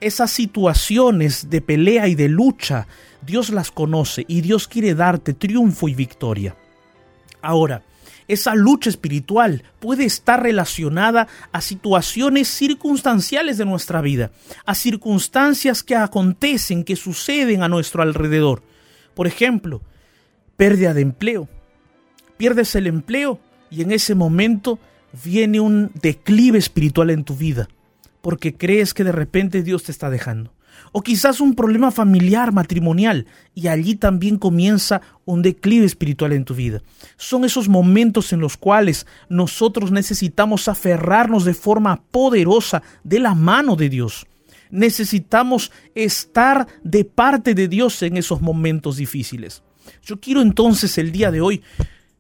esas 0.03 0.31
situaciones 0.31 1.49
de 1.49 1.61
pelea 1.61 2.09
y 2.09 2.15
de 2.15 2.29
lucha 2.29 2.87
Dios 3.25 3.51
las 3.51 3.71
conoce 3.71 4.25
y 4.29 4.41
Dios 4.41 4.67
quiere 4.69 4.95
darte 4.95 5.33
triunfo 5.33 5.89
y 5.89 5.95
victoria. 5.95 6.57
Ahora, 7.41 7.83
esa 8.29 8.55
lucha 8.55 8.91
espiritual 8.91 9.63
puede 9.81 10.05
estar 10.05 10.43
relacionada 10.43 11.29
a 11.53 11.61
situaciones 11.61 12.49
circunstanciales 12.49 13.59
de 13.59 13.65
nuestra 13.65 14.01
vida, 14.01 14.31
a 14.65 14.75
circunstancias 14.75 15.83
que 15.83 15.97
acontecen, 15.97 16.85
que 16.85 16.97
suceden 16.97 17.63
a 17.63 17.69
nuestro 17.69 18.03
alrededor. 18.03 18.63
Por 19.15 19.27
ejemplo, 19.27 19.83
pérdida 20.57 20.95
de 20.95 21.03
empleo. 21.03 21.49
Pierdes 22.37 22.75
el 22.75 22.87
empleo 22.87 23.41
y 23.71 23.83
en 23.83 23.93
ese 23.93 24.15
momento 24.15 24.79
viene 25.25 25.61
un 25.61 25.91
declive 26.01 26.59
espiritual 26.59 27.11
en 27.11 27.25
tu 27.25 27.37
vida, 27.37 27.69
porque 28.23 28.57
crees 28.57 28.95
que 28.95 29.05
de 29.05 29.13
repente 29.13 29.63
Dios 29.63 29.83
te 29.83 29.93
está 29.93 30.09
dejando 30.09 30.55
o 30.93 31.03
quizás 31.03 31.41
un 31.41 31.55
problema 31.55 31.91
familiar, 31.91 32.53
matrimonial, 32.53 33.27
y 33.55 33.69
allí 33.69 33.95
también 33.95 34.37
comienza 34.37 35.01
un 35.25 35.43
declive 35.43 35.87
espiritual 35.87 36.33
en 36.33 36.45
tu 36.45 36.55
vida. 36.55 36.83
Son 37.17 37.45
esos 37.45 37.69
momentos 37.69 38.33
en 38.33 38.41
los 38.41 38.57
cuales 38.57 39.07
nosotros 39.29 39.91
necesitamos 39.91 40.69
aferrarnos 40.69 41.45
de 41.45 41.55
forma 41.55 42.03
poderosa 42.11 42.83
de 43.05 43.21
la 43.21 43.35
mano 43.35 43.77
de 43.77 43.89
Dios. 43.89 44.27
Necesitamos 44.71 45.71
estar 45.95 46.67
de 46.83 47.05
parte 47.05 47.55
de 47.55 47.69
Dios 47.69 48.03
en 48.03 48.17
esos 48.17 48.41
momentos 48.41 48.97
difíciles. 48.97 49.63
Yo 50.05 50.21
quiero 50.21 50.43
entonces 50.43 50.97
el 50.99 51.13
día 51.13 51.31
de 51.31 51.41
hoy 51.41 51.63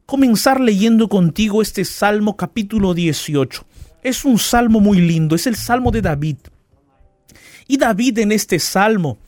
comenzar 0.07 0.61
leyendo 0.61 1.09
contigo 1.09 1.63
este 1.63 1.85
Salmo 1.85 2.37
capítulo 2.37 2.93
18. 2.93 3.65
Es 4.03 4.25
un 4.25 4.39
salmo 4.39 4.81
muy 4.81 5.01
lindo, 5.01 5.37
es 5.37 5.47
el 5.47 5.57
Salmo 5.57 5.91
de 5.91 6.03
David. 6.03 6.37
Y 7.69 7.77
David 7.77 8.19
en 8.19 8.33
este 8.33 8.59
salmo, 8.59 9.19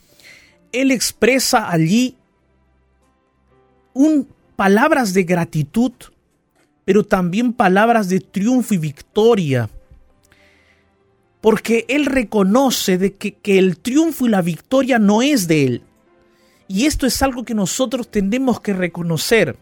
él 0.73 0.91
expresa 0.91 1.71
allí 1.71 2.17
un, 3.93 4.29
palabras 4.57 5.15
de 5.15 5.23
gratitud, 5.23 5.93
pero 6.85 7.05
también 7.05 7.53
palabras 7.53 8.09
de 8.09 8.21
triunfo 8.21 8.75
y 8.75 8.79
victoria. 8.79 9.71
Porque 11.41 11.85
él 11.89 12.07
reconoce 12.07 12.99
de 12.99 13.15
que, 13.15 13.35
que 13.35 13.59
el 13.59 13.79
triunfo 13.79 14.27
y 14.27 14.31
la 14.31 14.43
victoria 14.43 14.99
no 14.99 15.23
es 15.23 15.47
de 15.47 15.65
él. 15.65 15.83
Y 16.67 16.87
esto 16.87 17.07
es 17.07 17.23
algo 17.23 17.45
que 17.45 17.55
nosotros 17.55 18.11
tenemos 18.11 18.61
que 18.61 18.73
reconocer. 18.73 19.57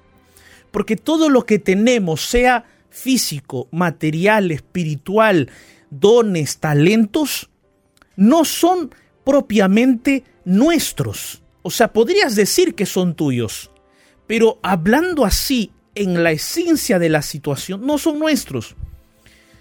Porque 0.71 0.97
todo 0.97 1.29
lo 1.29 1.45
que 1.45 1.59
tenemos, 1.59 2.25
sea 2.25 2.65
físico, 2.93 3.69
material, 3.73 4.51
espiritual, 4.51 5.51
dones, 5.91 6.59
talentos, 6.59 7.51
no 8.17 8.45
son 8.45 8.95
propiamente 9.25 10.25
nuestros. 10.45 11.43
O 11.63 11.71
sea, 11.71 11.93
podrías 11.93 12.37
decir 12.37 12.75
que 12.75 12.87
son 12.87 13.15
tuyos, 13.15 13.71
pero 14.27 14.59
hablando 14.63 15.25
así 15.25 15.73
en 15.95 16.23
la 16.23 16.33
esencia 16.33 16.99
de 16.99 17.09
la 17.09 17.23
situación, 17.23 17.87
no 17.87 17.99
son 17.99 18.19
nuestros, 18.19 18.77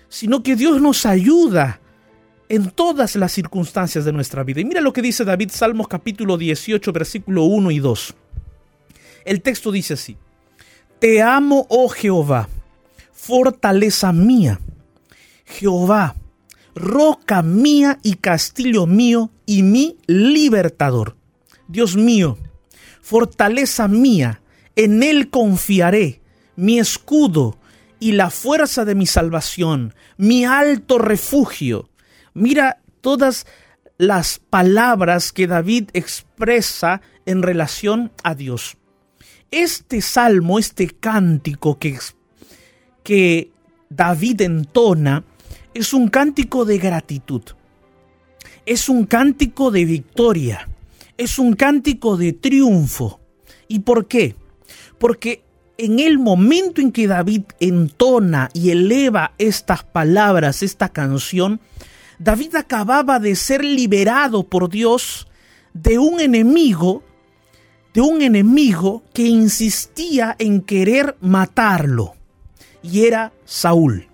sino 0.10 0.44
que 0.44 0.56
Dios 0.56 0.82
nos 0.82 1.06
ayuda 1.06 1.80
en 2.50 2.70
todas 2.70 3.16
las 3.16 3.32
circunstancias 3.32 4.04
de 4.04 4.12
nuestra 4.12 4.44
vida. 4.44 4.60
Y 4.60 4.66
mira 4.66 4.82
lo 4.82 4.92
que 4.92 5.02
dice 5.02 5.24
David, 5.24 5.52
Salmos 5.54 5.88
capítulo 5.88 6.38
18, 6.38 6.92
versículo 6.92 7.44
1 7.44 7.72
y 7.72 7.80
2. 7.80 8.16
El 9.24 9.42
texto 9.42 9.72
dice 9.72 9.94
así, 9.94 10.18
Te 11.00 11.22
amo, 11.22 11.66
oh 11.70 11.88
Jehová, 11.88 12.50
fortaleza 13.22 14.12
mía. 14.14 14.60
Jehová, 15.46 16.16
roca 16.74 17.44
mía 17.44 18.00
y 18.02 18.16
castillo 18.16 18.88
mío 18.88 19.30
y 19.46 19.62
mi 19.62 19.98
libertador. 20.08 21.16
Dios 21.68 21.96
mío, 21.96 22.40
fortaleza 23.04 23.88
mía, 23.88 24.42
en 24.76 25.04
Él 25.04 25.30
confiaré, 25.30 26.20
mi 26.56 26.80
escudo 26.80 27.60
y 28.00 28.14
la 28.14 28.32
fuerza 28.32 28.86
de 28.86 28.96
mi 28.96 29.06
salvación, 29.06 29.94
mi 30.18 30.46
alto 30.46 30.98
refugio. 30.98 31.92
Mira 32.34 32.82
todas 33.02 33.46
las 34.00 34.40
palabras 34.40 35.32
que 35.32 35.46
David 35.46 35.90
expresa 35.94 37.02
en 37.28 37.44
relación 37.44 38.12
a 38.24 38.34
Dios. 38.34 38.78
Este 39.52 40.02
salmo, 40.02 40.58
este 40.58 40.88
cántico 40.88 41.78
que, 41.78 42.00
que 43.04 43.52
David 43.90 44.42
entona, 44.42 45.24
es 45.74 45.94
un 45.94 46.10
cántico 46.10 46.66
de 46.66 46.78
gratitud, 46.78 47.42
es 48.66 48.90
un 48.90 49.06
cántico 49.06 49.72
de 49.72 49.86
victoria, 49.86 50.68
es 51.18 51.40
un 51.40 51.54
cántico 51.54 52.18
de 52.18 52.34
triunfo. 52.34 53.20
¿Y 53.68 53.80
por 53.80 54.08
qué? 54.08 54.36
Porque 54.98 55.44
en 55.78 56.00
el 56.00 56.20
momento 56.20 56.82
en 56.82 56.92
que 56.92 57.08
David 57.08 57.44
entona 57.60 58.50
y 58.54 58.70
eleva 58.70 59.34
estas 59.38 59.84
palabras, 59.84 60.62
esta 60.62 60.90
canción, 60.90 61.60
David 62.20 62.56
acababa 62.56 63.20
de 63.20 63.36
ser 63.36 63.66
liberado 63.66 64.44
por 64.44 64.70
Dios 64.70 65.28
de 65.74 65.98
un 65.98 66.20
enemigo, 66.20 67.04
de 67.94 68.02
un 68.02 68.22
enemigo 68.22 69.02
que 69.14 69.24
insistía 69.24 70.36
en 70.38 70.62
querer 70.62 71.18
matarlo, 71.20 72.14
y 72.84 73.06
era 73.06 73.32
Saúl. 73.46 74.08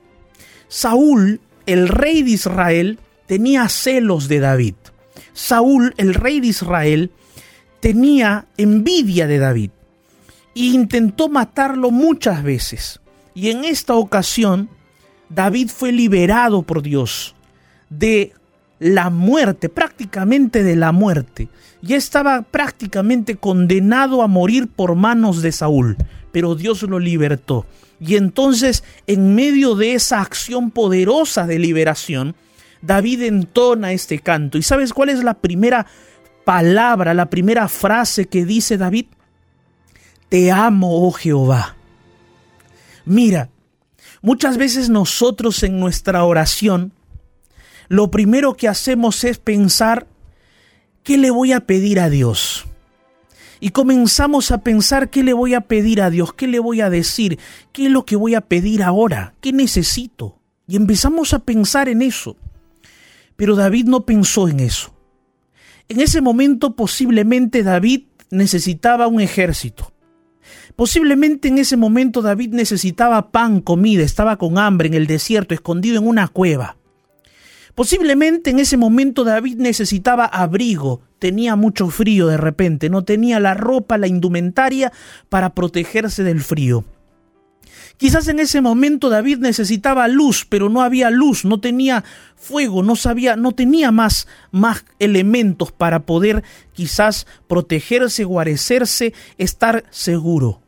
Saúl 0.68 1.42
el 1.68 1.90
rey 1.90 2.24
de 2.24 2.32
Israel 2.32 3.00
tenía 3.28 3.68
celos 3.70 4.28
de 4.28 4.40
David. 4.40 4.76
Saúl, 5.34 5.94
el 5.98 6.16
rey 6.16 6.40
de 6.40 6.48
Israel, 6.48 7.12
tenía 7.80 8.48
envidia 8.58 9.28
de 9.28 9.38
David 9.38 9.72
e 10.56 10.62
intentó 10.62 11.30
matarlo 11.30 11.92
muchas 11.92 12.42
veces. 12.42 13.02
Y 13.36 13.52
en 13.52 13.66
esta 13.66 13.94
ocasión, 13.94 14.70
David 15.30 15.70
fue 15.70 15.92
liberado 15.92 16.64
por 16.64 16.82
Dios 16.82 17.36
de 17.90 18.34
la 18.80 19.10
muerte, 19.10 19.70
prácticamente 19.70 20.64
de 20.64 20.76
la 20.76 20.92
muerte. 20.92 21.50
Ya 21.82 21.98
estaba 21.98 22.44
prácticamente 22.44 23.36
condenado 23.36 24.24
a 24.24 24.28
morir 24.28 24.68
por 24.68 24.96
manos 24.96 25.42
de 25.42 25.52
Saúl, 25.52 25.98
pero 26.38 26.54
Dios 26.54 26.84
lo 26.84 27.00
libertó. 27.00 27.66
Y 28.00 28.16
entonces, 28.16 28.84
en 29.08 29.34
medio 29.34 29.74
de 29.74 29.94
esa 29.94 30.22
acción 30.22 30.70
poderosa 30.70 31.48
de 31.48 31.58
liberación, 31.58 32.36
David 32.84 33.24
entona 33.24 33.92
este 33.92 34.20
canto. 34.20 34.60
¿Y 34.60 34.62
sabes 34.62 34.94
cuál 34.94 35.10
es 35.10 35.24
la 35.24 35.34
primera 35.34 35.88
palabra, 36.46 37.16
la 37.16 37.32
primera 37.32 37.68
frase 37.68 38.28
que 38.28 38.46
dice 38.46 38.78
David? 38.78 39.08
Te 40.30 40.52
amo, 40.52 41.08
oh 41.08 41.12
Jehová. 41.12 41.76
Mira, 43.04 43.50
muchas 44.22 44.58
veces 44.58 44.90
nosotros 44.90 45.64
en 45.64 45.80
nuestra 45.80 46.24
oración, 46.24 46.94
lo 47.88 48.12
primero 48.12 48.54
que 48.54 48.68
hacemos 48.68 49.24
es 49.24 49.40
pensar, 49.40 50.06
¿qué 51.02 51.18
le 51.18 51.32
voy 51.32 51.52
a 51.52 51.62
pedir 51.62 52.00
a 52.00 52.12
Dios? 52.12 52.68
Y 53.60 53.70
comenzamos 53.70 54.52
a 54.52 54.60
pensar 54.60 55.10
qué 55.10 55.24
le 55.24 55.34
voy 55.34 55.54
a 55.54 55.62
pedir 55.62 56.02
a 56.02 56.10
Dios, 56.10 56.34
qué 56.34 56.48
le 56.48 56.60
voy 56.60 56.82
a 56.82 56.90
decir, 56.90 57.40
qué 57.72 57.86
es 57.86 57.92
lo 57.92 58.06
que 58.06 58.16
voy 58.16 58.36
a 58.36 58.42
pedir 58.42 58.84
ahora, 58.84 59.34
qué 59.42 59.52
necesito. 59.52 60.40
Y 60.68 60.76
empezamos 60.76 61.34
a 61.34 61.40
pensar 61.40 61.90
en 61.90 62.02
eso. 62.02 62.38
Pero 63.36 63.56
David 63.56 63.86
no 63.86 64.06
pensó 64.06 64.48
en 64.48 64.60
eso. 64.60 64.94
En 65.90 66.02
ese 66.02 66.22
momento 66.22 66.76
posiblemente 66.76 67.64
David 67.64 68.04
necesitaba 68.30 69.08
un 69.08 69.22
ejército. 69.22 69.94
Posiblemente 70.76 71.48
en 71.48 71.58
ese 71.58 71.78
momento 71.78 72.22
David 72.22 72.54
necesitaba 72.54 73.32
pan, 73.32 73.62
comida, 73.62 74.04
estaba 74.04 74.38
con 74.38 74.58
hambre 74.58 74.88
en 74.88 74.94
el 74.94 75.08
desierto, 75.08 75.54
escondido 75.54 75.98
en 75.98 76.08
una 76.08 76.28
cueva. 76.28 76.78
Posiblemente 77.78 78.50
en 78.50 78.58
ese 78.58 78.76
momento 78.76 79.24
David 79.24 79.58
necesitaba 79.58 80.26
abrigo, 80.26 81.02
tenía 81.20 81.56
mucho 81.56 81.90
frío 81.90 82.26
de 82.26 82.36
repente, 82.36 82.90
no 82.90 83.04
tenía 83.04 83.40
la 83.40 83.54
ropa, 83.54 84.00
la 84.00 84.08
indumentaria 84.08 84.92
para 85.30 85.54
protegerse 85.54 86.24
del 86.24 86.42
frío. 86.42 86.86
Quizás 87.98 88.30
en 88.30 88.40
ese 88.40 88.62
momento 88.62 89.10
David 89.10 89.38
necesitaba 89.38 90.08
luz, 90.08 90.44
pero 90.50 90.70
no 90.70 90.82
había 90.82 91.12
luz, 91.12 91.46
no 91.46 91.60
tenía 91.60 92.04
fuego, 92.36 92.82
no 92.82 92.96
sabía, 92.96 93.36
no 93.36 93.52
tenía 93.52 93.92
más, 93.92 94.28
más 94.50 94.84
elementos 94.98 95.72
para 95.72 96.00
poder 96.00 96.44
quizás 96.74 97.28
protegerse, 97.48 98.24
guarecerse, 98.24 99.14
estar 99.38 99.84
seguro. 99.92 100.64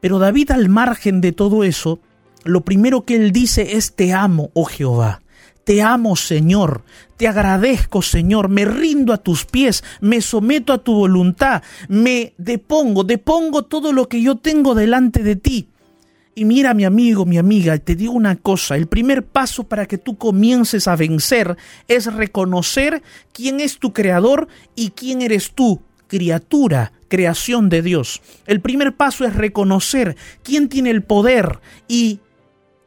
Pero 0.00 0.18
David 0.18 0.52
al 0.52 0.70
margen 0.70 1.20
de 1.20 1.32
todo 1.32 1.62
eso, 1.62 2.00
lo 2.42 2.62
primero 2.62 3.04
que 3.04 3.16
él 3.16 3.32
dice 3.32 3.76
es 3.76 3.94
te 3.94 4.14
amo, 4.14 4.50
oh 4.54 4.64
Jehová. 4.64 5.20
Te 5.68 5.82
amo, 5.82 6.16
Señor. 6.16 6.82
Te 7.18 7.28
agradezco, 7.28 8.00
Señor. 8.00 8.48
Me 8.48 8.64
rindo 8.64 9.12
a 9.12 9.18
tus 9.18 9.44
pies. 9.44 9.84
Me 10.00 10.22
someto 10.22 10.72
a 10.72 10.78
tu 10.78 10.94
voluntad. 10.94 11.62
Me 11.88 12.32
depongo, 12.38 13.04
depongo 13.04 13.66
todo 13.66 13.92
lo 13.92 14.08
que 14.08 14.22
yo 14.22 14.36
tengo 14.36 14.74
delante 14.74 15.22
de 15.22 15.36
ti. 15.36 15.68
Y 16.34 16.46
mira, 16.46 16.72
mi 16.72 16.86
amigo, 16.86 17.26
mi 17.26 17.36
amiga, 17.36 17.76
te 17.76 17.96
digo 17.96 18.14
una 18.14 18.36
cosa, 18.36 18.76
el 18.76 18.86
primer 18.86 19.26
paso 19.26 19.64
para 19.64 19.84
que 19.84 19.98
tú 19.98 20.16
comiences 20.16 20.88
a 20.88 20.96
vencer 20.96 21.58
es 21.86 22.10
reconocer 22.14 23.02
quién 23.34 23.60
es 23.60 23.78
tu 23.78 23.92
creador 23.92 24.48
y 24.74 24.92
quién 24.92 25.20
eres 25.20 25.50
tú, 25.50 25.82
criatura, 26.06 26.92
creación 27.08 27.68
de 27.68 27.82
Dios. 27.82 28.22
El 28.46 28.62
primer 28.62 28.96
paso 28.96 29.26
es 29.26 29.36
reconocer 29.36 30.16
quién 30.42 30.70
tiene 30.70 30.88
el 30.88 31.02
poder 31.02 31.60
y 31.88 32.20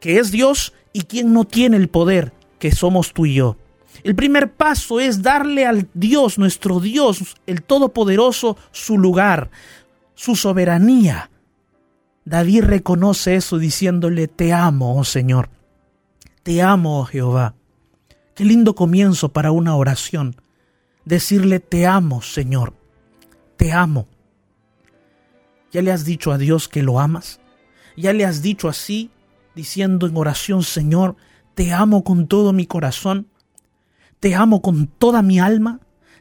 que 0.00 0.18
es 0.18 0.32
Dios 0.32 0.72
y 0.92 1.02
quién 1.02 1.32
no 1.32 1.44
tiene 1.44 1.76
el 1.76 1.88
poder, 1.88 2.32
que 2.62 2.70
somos 2.70 3.12
tú 3.12 3.26
y 3.26 3.34
yo. 3.34 3.56
El 4.04 4.14
primer 4.14 4.52
paso 4.52 5.00
es 5.00 5.20
darle 5.20 5.66
al 5.66 5.88
Dios, 5.94 6.38
nuestro 6.38 6.78
Dios, 6.78 7.34
el 7.44 7.64
Todopoderoso, 7.64 8.56
su 8.70 8.98
lugar, 8.98 9.50
su 10.14 10.36
soberanía. 10.36 11.28
David 12.24 12.62
reconoce 12.62 13.34
eso 13.34 13.58
diciéndole, 13.58 14.28
te 14.28 14.52
amo, 14.52 14.96
oh 14.96 15.02
Señor, 15.02 15.50
te 16.44 16.62
amo, 16.62 17.00
oh 17.00 17.04
Jehová. 17.04 17.56
Qué 18.36 18.44
lindo 18.44 18.76
comienzo 18.76 19.30
para 19.30 19.50
una 19.50 19.74
oración. 19.74 20.36
decirle, 21.04 21.58
te 21.58 21.84
amo, 21.88 22.22
Señor, 22.22 22.74
te 23.56 23.72
amo. 23.72 24.06
¿Ya 25.72 25.82
le 25.82 25.90
has 25.90 26.04
dicho 26.04 26.30
a 26.30 26.38
Dios 26.38 26.68
que 26.68 26.84
lo 26.84 27.00
amas? 27.00 27.40
¿Ya 27.96 28.12
le 28.12 28.24
has 28.24 28.40
dicho 28.40 28.68
así, 28.68 29.10
diciendo 29.56 30.06
en 30.06 30.16
oración, 30.16 30.62
Señor, 30.62 31.16
te 31.54 31.72
amo 31.72 32.04
con 32.04 32.26
todo 32.26 32.52
mi 32.52 32.66
corazón? 32.66 33.28
¿Te 34.20 34.34
amo 34.34 34.62
con 34.62 34.86
toda 34.86 35.22
mi 35.22 35.40
alma? 35.40 35.80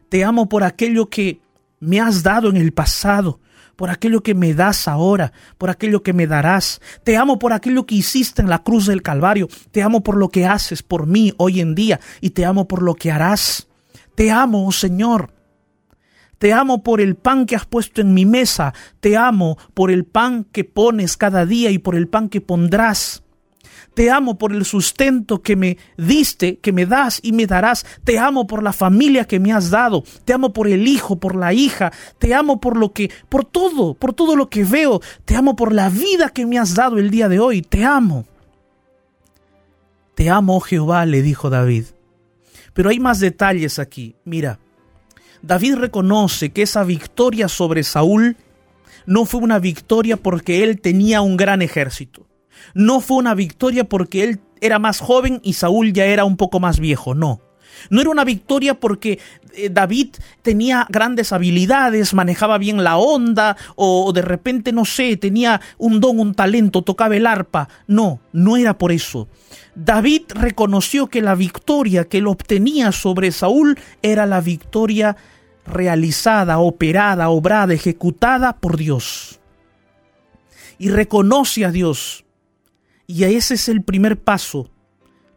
¿Te 0.10 0.24
amo 0.24 0.50
por 0.50 0.63
aquello 0.63 1.10
que 1.10 1.41
me 1.80 2.00
has 2.00 2.24
dado 2.24 2.50
en 2.50 2.58
el 2.58 2.74
pasado? 2.74 3.39
por 3.82 3.89
aquello 3.89 4.22
que 4.22 4.36
me 4.36 4.54
das 4.54 4.88
ahora, 4.88 5.34
por 5.58 5.72
aquello 5.72 6.04
que 6.04 6.13
me 6.13 6.28
darás. 6.28 6.80
Te 7.04 7.17
amo 7.17 7.39
por 7.39 7.52
aquello 7.52 7.88
que 7.88 7.96
hiciste 7.96 8.44
en 8.44 8.48
la 8.48 8.62
cruz 8.62 8.86
del 8.86 9.02
Calvario. 9.02 9.48
Te 9.72 9.82
amo 9.82 10.04
por 10.04 10.17
lo 10.17 10.30
que 10.30 10.46
haces 10.46 10.84
por 10.84 11.08
mí 11.08 11.34
hoy 11.38 11.62
en 11.62 11.74
día 11.74 12.00
y 12.20 12.30
te 12.30 12.46
amo 12.46 12.67
por 12.67 12.84
lo 12.84 12.94
que 12.94 13.12
harás. 13.12 13.67
Te 14.13 14.30
amo, 14.30 14.67
oh 14.67 14.72
Señor. 14.72 15.34
Te 16.38 16.54
amo 16.54 16.84
por 16.84 17.02
el 17.02 17.15
pan 17.15 17.48
que 17.48 17.56
has 17.56 17.65
puesto 17.65 18.02
en 18.02 18.13
mi 18.13 18.24
mesa. 18.24 18.72
Te 19.00 19.17
amo 19.17 19.58
por 19.74 19.89
el 19.89 20.06
pan 20.06 20.44
que 20.44 20.63
pones 20.63 21.17
cada 21.17 21.48
día 21.48 21.72
y 21.72 21.80
por 21.80 21.96
el 21.96 22.08
pan 22.08 22.30
que 22.30 22.39
pondrás. 22.39 23.24
Te 23.93 24.10
amo 24.10 24.38
por 24.38 24.54
el 24.54 24.63
sustento 24.63 25.41
que 25.41 25.56
me 25.58 25.77
diste, 25.97 26.58
que 26.60 26.71
me 26.71 26.86
das 26.86 27.19
y 27.21 27.34
me 27.34 27.45
darás. 27.45 27.86
Te 28.06 28.17
amo 28.17 28.47
por 28.47 28.63
la 28.63 28.71
familia 28.71 29.25
que 29.25 29.39
me 29.39 29.51
has 29.51 29.69
dado. 29.69 30.04
Te 30.23 30.34
amo 30.34 30.54
por 30.54 30.69
el 30.69 30.88
hijo, 30.88 31.19
por 31.19 31.36
la 31.36 31.54
hija. 31.54 31.91
Te 32.17 32.34
amo 32.34 32.62
por 32.62 32.77
lo 32.77 32.93
que, 32.93 33.12
por 33.27 33.43
todo, 33.43 33.93
por 33.93 34.13
todo 34.13 34.38
lo 34.38 34.49
que 34.49 34.63
veo. 34.63 35.01
Te 35.25 35.36
amo 35.36 35.58
por 35.58 35.73
la 35.73 35.89
vida 35.89 36.30
que 36.30 36.45
me 36.45 36.58
has 36.58 36.73
dado 36.73 36.97
el 36.97 37.10
día 37.10 37.27
de 37.27 37.39
hoy. 37.39 37.62
Te 37.62 37.84
amo. 37.84 38.25
Te 40.15 40.30
amo, 40.30 40.56
oh 40.56 40.62
Jehová, 40.62 41.06
le 41.06 41.21
dijo 41.21 41.49
David. 41.49 41.86
Pero 42.73 42.89
hay 42.89 42.99
más 42.99 43.19
detalles 43.19 43.77
aquí. 43.77 44.15
Mira, 44.23 44.60
David 45.41 45.75
reconoce 45.75 46.51
que 46.51 46.62
esa 46.62 46.86
victoria 46.86 47.49
sobre 47.49 47.84
Saúl 47.84 48.38
no 49.06 49.25
fue 49.25 49.41
una 49.41 49.60
victoria 49.60 50.15
porque 50.15 50.63
él 50.63 50.80
tenía 50.80 51.21
un 51.21 51.36
gran 51.36 51.62
ejército 51.62 52.31
no 52.74 53.00
fue 53.00 53.17
una 53.17 53.36
victoria 53.36 53.84
porque 53.84 54.24
él 54.24 54.39
era 54.62 54.80
más 54.80 55.00
joven 55.00 55.39
y 55.43 55.54
Saúl 55.54 55.93
ya 55.93 56.06
era 56.06 56.26
un 56.26 56.38
poco 56.38 56.60
más 56.60 56.80
viejo, 56.80 57.15
no. 57.15 57.41
No 57.89 58.02
era 58.02 58.10
una 58.10 58.24
victoria 58.24 58.80
porque 58.80 59.19
eh, 59.54 59.69
David 59.69 60.15
tenía 60.41 60.86
grandes 60.89 61.34
habilidades, 61.34 62.13
manejaba 62.13 62.58
bien 62.58 62.84
la 62.84 62.97
onda 62.97 63.58
o 63.76 64.12
de 64.13 64.21
repente, 64.21 64.71
no 64.71 64.86
sé, 64.86 65.17
tenía 65.17 65.62
un 65.78 66.00
don, 66.00 66.19
un 66.19 66.36
talento, 66.36 66.84
tocaba 66.84 67.15
el 67.15 67.26
arpa. 67.26 67.69
No, 67.88 68.19
no 68.34 68.58
era 68.58 68.78
por 68.78 68.91
eso. 68.91 69.28
David 69.76 70.24
reconoció 70.36 71.08
que 71.08 71.21
la 71.21 71.36
victoria 71.36 72.06
que 72.06 72.19
él 72.19 72.28
obtenía 72.28 72.91
sobre 72.91 73.32
Saúl 73.32 73.80
era 74.02 74.26
la 74.26 74.41
victoria 74.41 75.17
realizada, 75.65 76.60
operada, 76.60 77.30
obrada, 77.30 77.74
ejecutada 77.74 78.58
por 78.58 78.78
Dios. 78.78 79.39
Y 80.78 80.89
reconoce 80.89 81.65
a 81.65 81.71
Dios 81.71 82.26
y 83.12 83.26
ese 83.26 83.56
es 83.56 83.67
el 83.67 83.84
primer 83.84 84.17
paso 84.17 84.69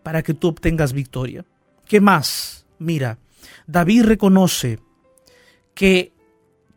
para 0.05 0.23
que 0.23 0.33
tú 0.33 0.47
obtengas 0.47 0.93
victoria. 0.93 1.45
¿Qué 1.89 2.01
más? 2.01 2.67
Mira, 2.79 3.19
David 3.67 4.05
reconoce 4.05 4.79
que 5.75 6.13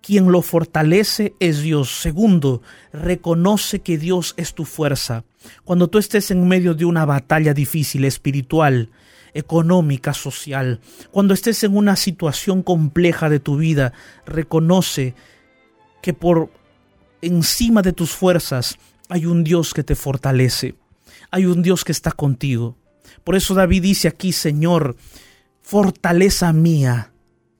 quien 0.01 0.31
lo 0.31 0.41
fortalece 0.41 1.35
es 1.39 1.61
Dios. 1.61 2.01
Segundo, 2.01 2.63
reconoce 2.91 3.81
que 3.81 3.99
Dios 3.99 4.33
es 4.37 4.55
tu 4.55 4.65
fuerza. 4.65 5.23
Cuando 5.63 5.87
tú 5.87 5.99
estés 5.99 6.31
en 6.31 6.47
medio 6.47 6.73
de 6.73 6.85
una 6.85 7.05
batalla 7.05 7.53
difícil, 7.53 8.03
espiritual, 8.03 8.89
económica, 9.35 10.15
social, 10.15 10.79
cuando 11.11 11.35
estés 11.35 11.63
en 11.63 11.77
una 11.77 11.95
situación 11.95 12.63
compleja 12.63 13.29
de 13.29 13.39
tu 13.39 13.57
vida, 13.57 13.93
reconoce 14.25 15.13
que 16.01 16.15
por 16.15 16.49
encima 17.21 17.83
de 17.83 17.93
tus 17.93 18.09
fuerzas 18.13 18.79
hay 19.09 19.27
un 19.27 19.43
Dios 19.43 19.75
que 19.75 19.83
te 19.83 19.93
fortalece 19.93 20.73
hay 21.31 21.45
un 21.45 21.61
Dios 21.61 21.83
que 21.83 21.91
está 21.91 22.11
contigo. 22.11 22.77
Por 23.23 23.35
eso 23.35 23.53
David 23.53 23.83
dice 23.83 24.07
aquí, 24.07 24.31
Señor, 24.31 24.95
fortaleza 25.61 26.53
mía. 26.53 27.11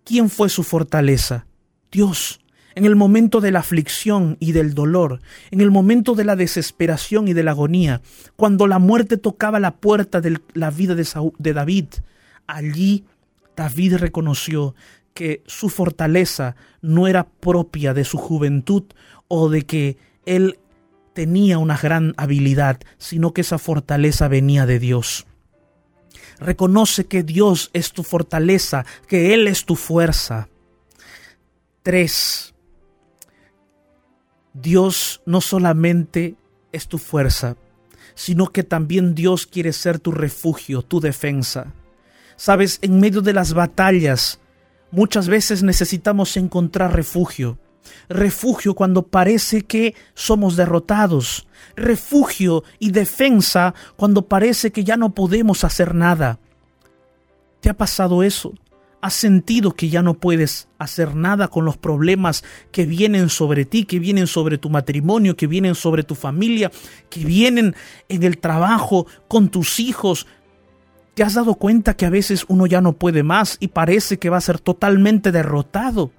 ¿Quién 0.04 0.30
fue 0.30 0.50
su 0.50 0.64
fortaleza? 0.64 1.46
Dios. 1.92 2.40
En 2.76 2.86
el 2.86 2.96
momento 2.96 3.42
de 3.42 3.52
la 3.52 3.60
aflicción 3.60 4.38
y 4.40 4.52
del 4.52 4.76
dolor, 4.76 5.20
en 5.50 5.62
el 5.62 5.72
momento 5.72 6.14
de 6.14 6.24
la 6.24 6.36
desesperación 6.36 7.28
y 7.28 7.34
de 7.34 7.42
la 7.42 7.52
agonía, 7.52 8.02
cuando 8.36 8.68
la 8.68 8.78
muerte 8.78 9.18
tocaba 9.18 9.60
la 9.60 9.78
puerta 9.78 10.22
de 10.22 10.40
la 10.54 10.70
vida 10.70 10.94
de, 10.94 11.54
David, 11.54 11.86
allí 12.46 13.04
David 13.56 13.96
reconoció 13.96 14.76
que 15.16 15.42
su 15.48 15.70
fortaleza 15.70 16.56
no 16.82 17.08
era 17.08 17.28
propia 17.28 17.96
de 17.96 18.04
su 18.04 18.20
juventud 18.20 18.84
o 19.28 19.50
de 19.50 19.66
que 19.66 19.98
él 20.28 20.60
tenía 21.18 21.58
una 21.58 21.76
gran 21.76 22.14
habilidad, 22.18 22.80
sino 23.00 23.34
que 23.34 23.42
esa 23.42 23.58
fortaleza 23.58 24.28
venía 24.28 24.68
de 24.68 24.78
Dios. 24.78 25.26
Reconoce 26.40 27.08
que 27.08 27.24
Dios 27.24 27.72
es 27.74 27.92
tu 27.92 28.04
fortaleza, 28.04 28.86
que 29.08 29.34
Él 29.34 29.48
es 29.48 29.66
tu 29.66 29.76
fuerza. 29.76 30.48
3. 31.82 32.54
Dios 34.54 35.24
no 35.26 35.42
solamente 35.42 36.36
es 36.72 36.88
tu 36.88 37.00
fuerza, 37.00 37.58
sino 38.14 38.52
que 38.52 38.64
también 38.64 39.16
Dios 39.16 39.48
quiere 39.48 39.74
ser 39.74 39.98
tu 39.98 40.12
refugio, 40.12 40.84
tu 40.84 41.00
defensa. 41.00 41.74
Sabes, 42.36 42.78
en 42.84 43.00
medio 43.00 43.22
de 43.22 43.34
las 43.34 43.56
batallas, 43.56 44.40
muchas 44.92 45.28
veces 45.30 45.64
necesitamos 45.64 46.38
encontrar 46.38 46.96
refugio 46.96 47.58
refugio 48.10 48.74
cuando 48.74 49.04
parece 49.04 49.64
que 49.64 49.96
somos 50.14 50.56
derrotados, 50.56 51.48
refugio 51.76 52.64
y 52.80 52.92
defensa 52.92 53.74
cuando 53.96 54.24
parece 54.24 54.72
que 54.72 54.84
ya 54.84 54.98
no 54.98 55.14
podemos 55.14 55.64
hacer 55.64 55.96
nada. 55.96 56.40
¿Te 57.62 57.70
ha 57.70 57.74
pasado 57.74 58.24
eso? 58.24 58.54
¿Has 59.00 59.14
sentido 59.14 59.74
que 59.74 59.90
ya 59.90 60.02
no 60.02 60.16
puedes 60.16 60.68
hacer 60.80 61.16
nada 61.16 61.50
con 61.50 61.66
los 61.66 61.78
problemas 61.78 62.44
que 62.72 62.86
vienen 62.86 63.30
sobre 63.30 63.64
ti, 63.66 63.86
que 63.86 64.00
vienen 64.00 64.26
sobre 64.26 64.58
tu 64.58 64.70
matrimonio, 64.70 65.38
que 65.38 65.46
vienen 65.46 65.76
sobre 65.76 66.04
tu 66.04 66.16
familia, 66.16 66.72
que 67.10 67.24
vienen 67.24 67.76
en 68.10 68.24
el 68.24 68.40
trabajo, 68.40 69.06
con 69.28 69.50
tus 69.50 69.80
hijos? 69.80 70.26
¿Te 71.14 71.24
has 71.24 71.36
dado 71.36 71.56
cuenta 71.56 71.96
que 71.96 72.06
a 72.06 72.10
veces 72.10 72.46
uno 72.48 72.66
ya 72.66 72.82
no 72.82 72.94
puede 72.94 73.24
más 73.24 73.58
y 73.60 73.70
parece 73.70 74.18
que 74.18 74.30
va 74.30 74.38
a 74.38 74.42
ser 74.42 74.60
totalmente 74.60 75.32
derrotado? 75.32 76.12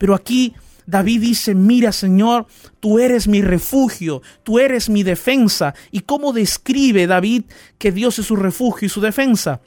Pero 0.00 0.14
aquí 0.14 0.54
David 0.86 1.20
dice, 1.20 1.54
mira 1.54 1.92
Señor, 1.92 2.46
tú 2.80 2.98
eres 2.98 3.28
mi 3.28 3.42
refugio, 3.42 4.22
tú 4.42 4.58
eres 4.58 4.88
mi 4.88 5.02
defensa. 5.02 5.74
¿Y 5.90 6.00
cómo 6.00 6.32
describe 6.32 7.06
David 7.06 7.44
que 7.76 7.92
Dios 7.92 8.18
es 8.18 8.24
su 8.24 8.36
refugio 8.36 8.86
y 8.86 8.88
su 8.88 9.02
defensa? 9.02 9.60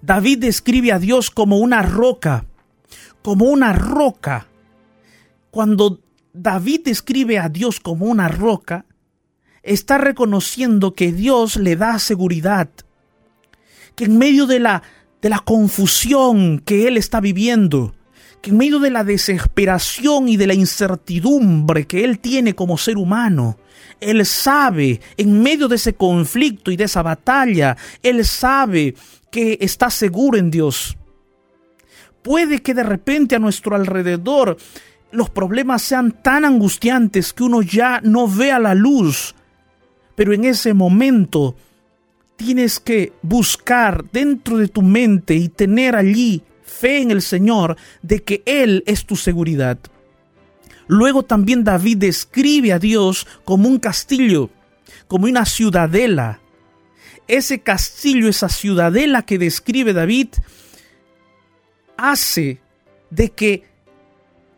David 0.00 0.38
describe 0.38 0.92
a 0.92 1.00
Dios 1.00 1.32
como 1.32 1.58
una 1.58 1.82
roca, 1.82 2.46
como 3.20 3.46
una 3.46 3.72
roca. 3.72 4.46
Cuando 5.50 5.98
David 6.32 6.82
describe 6.84 7.40
a 7.40 7.48
Dios 7.48 7.80
como 7.80 8.06
una 8.06 8.28
roca, 8.28 8.86
está 9.64 9.98
reconociendo 9.98 10.94
que 10.94 11.10
Dios 11.10 11.56
le 11.56 11.74
da 11.74 11.98
seguridad, 11.98 12.68
que 13.96 14.04
en 14.04 14.18
medio 14.18 14.46
de 14.46 14.60
la, 14.60 14.84
de 15.20 15.30
la 15.30 15.40
confusión 15.40 16.60
que 16.60 16.86
él 16.86 16.96
está 16.96 17.20
viviendo, 17.20 17.92
que 18.40 18.50
en 18.50 18.56
medio 18.56 18.78
de 18.78 18.90
la 18.90 19.04
desesperación 19.04 20.28
y 20.28 20.36
de 20.36 20.46
la 20.46 20.54
incertidumbre 20.54 21.86
que 21.86 22.04
él 22.04 22.18
tiene 22.18 22.54
como 22.54 22.78
ser 22.78 22.96
humano, 22.96 23.58
él 24.00 24.24
sabe, 24.26 25.00
en 25.16 25.42
medio 25.42 25.68
de 25.68 25.76
ese 25.76 25.94
conflicto 25.94 26.70
y 26.70 26.76
de 26.76 26.84
esa 26.84 27.02
batalla, 27.02 27.76
él 28.02 28.24
sabe 28.24 28.94
que 29.30 29.58
está 29.60 29.90
seguro 29.90 30.38
en 30.38 30.50
Dios. 30.50 30.96
Puede 32.22 32.60
que 32.62 32.74
de 32.74 32.82
repente 32.82 33.36
a 33.36 33.38
nuestro 33.38 33.76
alrededor 33.76 34.56
los 35.12 35.30
problemas 35.30 35.82
sean 35.82 36.10
tan 36.22 36.44
angustiantes 36.44 37.32
que 37.32 37.44
uno 37.44 37.62
ya 37.62 38.00
no 38.02 38.28
vea 38.28 38.58
la 38.58 38.74
luz, 38.74 39.34
pero 40.14 40.32
en 40.32 40.44
ese 40.44 40.74
momento 40.74 41.56
tienes 42.36 42.80
que 42.80 43.12
buscar 43.22 44.04
dentro 44.10 44.58
de 44.58 44.68
tu 44.68 44.82
mente 44.82 45.34
y 45.34 45.48
tener 45.48 45.96
allí 45.96 46.42
fe 46.78 47.02
en 47.02 47.10
el 47.10 47.22
Señor 47.22 47.76
de 48.02 48.22
que 48.22 48.42
Él 48.46 48.82
es 48.86 49.06
tu 49.06 49.16
seguridad. 49.16 49.78
Luego 50.86 51.24
también 51.24 51.64
David 51.64 51.98
describe 51.98 52.72
a 52.72 52.78
Dios 52.78 53.26
como 53.44 53.68
un 53.68 53.78
castillo, 53.78 54.50
como 55.08 55.26
una 55.26 55.44
ciudadela. 55.44 56.40
Ese 57.26 57.60
castillo, 57.60 58.28
esa 58.28 58.48
ciudadela 58.48 59.22
que 59.22 59.38
describe 59.38 59.92
David, 59.92 60.28
hace 61.96 62.60
de 63.10 63.30
que 63.30 63.64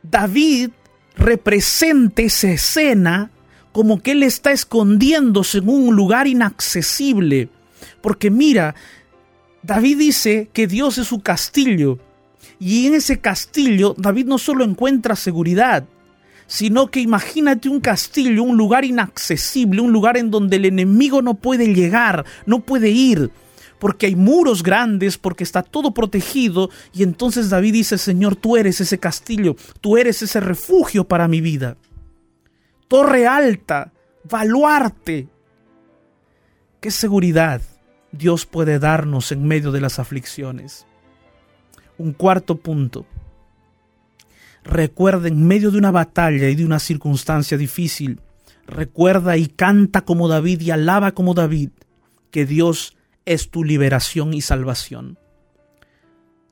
David 0.03 0.71
represente 1.17 2.25
esa 2.25 2.51
escena 2.51 3.31
como 3.73 4.03
que 4.03 4.13
él 4.13 4.23
está 4.23 4.53
escondiéndose 4.53 5.59
en 5.59 5.69
un 5.69 5.97
lugar 5.97 6.27
inaccesible. 6.27 7.49
Porque 8.03 8.31
mira, 8.31 8.75
David 9.63 9.99
dice 9.99 10.51
que 10.53 10.67
Dios 10.67 10.99
es 10.99 11.07
su 11.07 11.21
castillo 11.21 11.99
Y 12.61 12.87
en 12.87 12.94
ese 12.94 13.21
castillo 13.21 13.94
David 13.97 14.27
no 14.27 14.38
solo 14.38 14.64
encuentra 14.64 15.16
seguridad, 15.16 15.85
sino 16.49 16.90
que 16.90 17.01
imagínate 17.01 17.68
un 17.68 17.81
castillo, 17.81 18.42
un 18.42 18.57
lugar 18.57 18.85
inaccesible, 18.85 19.81
un 19.81 19.92
lugar 19.92 20.16
en 20.16 20.31
donde 20.31 20.57
el 20.57 20.64
enemigo 20.64 21.23
no 21.23 21.35
puede 21.35 21.73
llegar, 21.75 22.25
no 22.47 22.61
puede 22.61 22.88
ir, 22.88 23.31
porque 23.79 24.07
hay 24.07 24.16
muros 24.16 24.62
grandes, 24.62 25.18
porque 25.18 25.44
está 25.44 25.62
todo 25.62 25.92
protegido, 25.92 26.71
y 26.92 27.03
entonces 27.03 27.51
David 27.51 27.75
dice, 27.75 27.99
Señor, 27.99 28.35
tú 28.35 28.57
eres 28.57 28.81
ese 28.81 28.99
castillo, 28.99 29.57
tú 29.81 29.99
eres 29.99 30.23
ese 30.23 30.40
refugio 30.40 31.05
para 31.05 31.29
mi 31.29 31.40
vida. 31.40 31.77
Torre 32.88 33.27
alta, 33.27 33.92
baluarte. 34.25 35.29
¿Qué 36.81 36.90
seguridad 36.90 37.61
Dios 38.11 38.47
puede 38.47 38.79
darnos 38.79 39.33
en 39.33 39.47
medio 39.47 39.71
de 39.71 39.83
las 39.83 39.99
aflicciones? 39.99 40.88
Un 41.99 42.13
cuarto 42.13 42.57
punto 42.57 43.07
Recuerda 44.69 45.29
en 45.29 45.47
medio 45.47 45.71
de 45.71 45.79
una 45.79 45.91
batalla 45.91 46.51
y 46.51 46.55
de 46.55 46.65
una 46.65 46.79
circunstancia 46.79 47.57
difícil, 47.57 48.21
recuerda 48.67 49.39
y 49.39 49.47
canta 49.47 50.03
como 50.03 50.29
David 50.29 50.61
y 50.61 50.71
alaba 50.71 51.13
como 51.13 51.33
David 51.33 51.71
que 52.31 52.45
Dios 52.45 52.95
es 53.25 53.51
tu 53.51 53.65
liberación 53.65 54.35
y 54.35 54.43
salvación. 54.43 55.19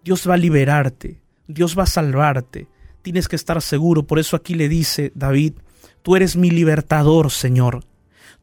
Dios 0.02 0.26
va 0.28 0.34
a 0.34 0.38
liberarte, 0.38 1.20
Dios 1.46 1.76
va 1.78 1.82
a 1.82 1.86
salvarte, 1.86 2.68
tienes 3.02 3.28
que 3.28 3.36
estar 3.36 3.60
seguro, 3.60 4.06
por 4.06 4.18
eso 4.18 4.34
aquí 4.34 4.54
le 4.54 4.70
dice 4.70 5.12
David, 5.14 5.54
tú 6.02 6.16
eres 6.16 6.36
mi 6.36 6.50
libertador, 6.50 7.30
Señor. 7.30 7.84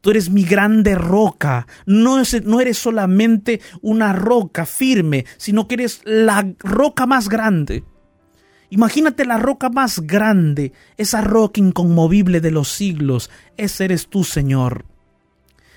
Tú 0.04 0.10
eres 0.10 0.28
mi 0.28 0.44
grande 0.44 0.96
roca. 0.96 1.66
No, 1.86 2.20
no 2.44 2.60
eres 2.60 2.76
solamente 2.76 3.62
una 3.80 4.12
roca 4.12 4.66
firme, 4.66 5.24
sino 5.38 5.66
que 5.66 5.76
eres 5.76 6.02
la 6.04 6.46
roca 6.58 7.06
más 7.06 7.30
grande. 7.30 7.84
Imagínate 8.68 9.24
la 9.24 9.38
roca 9.38 9.70
más 9.70 10.00
grande, 10.00 10.74
esa 10.98 11.22
roca 11.22 11.58
inconmovible 11.58 12.42
de 12.42 12.50
los 12.50 12.68
siglos. 12.68 13.30
Ese 13.56 13.86
eres 13.86 14.08
tú, 14.08 14.24
Señor. 14.24 14.84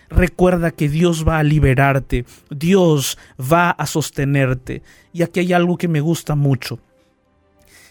Recuerda 0.10 0.72
que 0.72 0.90
Dios 0.90 1.26
va 1.26 1.40
a 1.40 1.44
liberarte, 1.44 2.26
Dios 2.50 3.18
va 3.40 3.70
a 3.70 3.86
sostenerte. 3.86 4.84
Y 5.14 5.24
aquí 5.24 5.40
hay 5.40 5.54
algo 5.54 5.78
que 5.78 5.88
me 5.88 6.02
gusta 6.02 6.36
mucho. 6.36 6.82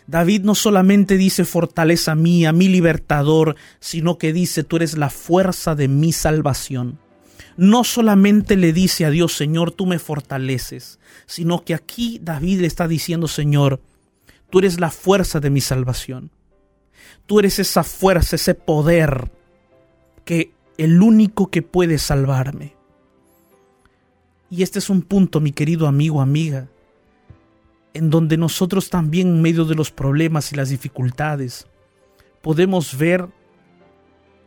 David 0.06 0.42
no 0.42 0.54
solamente 0.54 1.16
dice 1.16 1.44
fortaleza 1.44 2.14
mía, 2.14 2.52
mi 2.52 2.68
libertador, 2.68 3.56
sino 3.80 4.18
que 4.18 4.32
dice 4.32 4.62
tú 4.62 4.76
eres 4.76 4.96
la 4.96 5.10
fuerza 5.10 5.74
de 5.74 5.88
mi 5.88 6.12
salvación. 6.12 6.98
No 7.56 7.84
solamente 7.84 8.56
le 8.56 8.72
dice 8.72 9.04
a 9.04 9.10
Dios, 9.10 9.34
Señor, 9.34 9.72
tú 9.72 9.86
me 9.86 9.98
fortaleces, 9.98 10.98
sino 11.24 11.64
que 11.64 11.74
aquí 11.74 12.20
David 12.22 12.60
le 12.60 12.66
está 12.66 12.86
diciendo, 12.86 13.28
Señor, 13.28 13.80
Tú 14.50 14.60
eres 14.60 14.80
la 14.80 14.90
fuerza 14.90 15.40
de 15.40 15.50
mi 15.50 15.60
salvación. 15.60 16.30
Tú 17.26 17.40
eres 17.40 17.58
esa 17.58 17.82
fuerza, 17.82 18.36
ese 18.36 18.54
poder 18.54 19.30
que 20.24 20.52
el 20.78 21.02
único 21.02 21.50
que 21.50 21.62
puede 21.62 21.98
salvarme. 21.98 22.74
Y 24.48 24.62
este 24.62 24.78
es 24.78 24.88
un 24.90 25.02
punto, 25.02 25.40
mi 25.40 25.50
querido 25.50 25.88
amigo, 25.88 26.20
amiga, 26.20 26.68
en 27.96 28.10
donde 28.10 28.36
nosotros 28.36 28.90
también 28.90 29.28
en 29.28 29.40
medio 29.40 29.64
de 29.64 29.74
los 29.74 29.90
problemas 29.90 30.52
y 30.52 30.56
las 30.56 30.68
dificultades 30.68 31.66
podemos 32.42 32.98
ver 32.98 33.26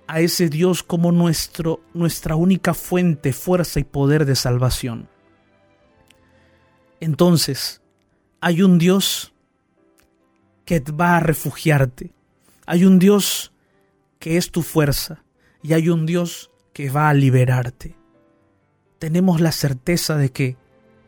a 0.06 0.20
ese 0.20 0.50
Dios 0.50 0.84
como 0.84 1.12
nuestro, 1.12 1.82
nuestra 1.96 2.36
única 2.36 2.76
fuente, 2.76 3.34
fuerza 3.34 3.80
y 3.80 3.86
poder 3.86 4.26
de 4.26 4.36
salvación. 4.36 5.10
Entonces, 7.00 7.82
hay 8.40 8.62
un 8.62 8.78
Dios 8.78 9.34
que 10.64 10.80
va 10.80 11.18
a 11.18 11.20
refugiarte. 11.20 12.12
Hay 12.68 12.86
un 12.86 13.00
Dios 13.00 13.52
que 14.20 14.38
es 14.38 14.52
tu 14.52 14.62
fuerza 14.62 15.24
y 15.64 15.74
hay 15.74 15.90
un 15.90 16.06
Dios 16.06 16.52
que 16.72 16.92
va 16.92 17.10
a 17.10 17.16
liberarte. 17.16 17.96
Tenemos 19.00 19.42
la 19.42 19.52
certeza 19.52 20.18
de 20.18 20.30
que 20.32 20.56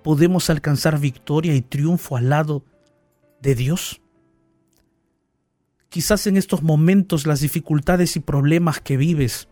podemos 0.04 0.50
alcanzar 0.50 1.00
victoria 1.00 1.56
y 1.56 1.62
triunfo 1.62 2.18
al 2.18 2.30
lado 2.30 2.64
de 3.42 3.56
Dios. 3.56 4.02
Quizás 5.90 6.28
en 6.28 6.38
estos 6.38 6.64
momentos 6.64 7.28
las 7.28 7.42
dificultades 7.42 8.16
y 8.16 8.20
problemas 8.20 8.80
que 8.80 8.98
vives, 8.98 9.48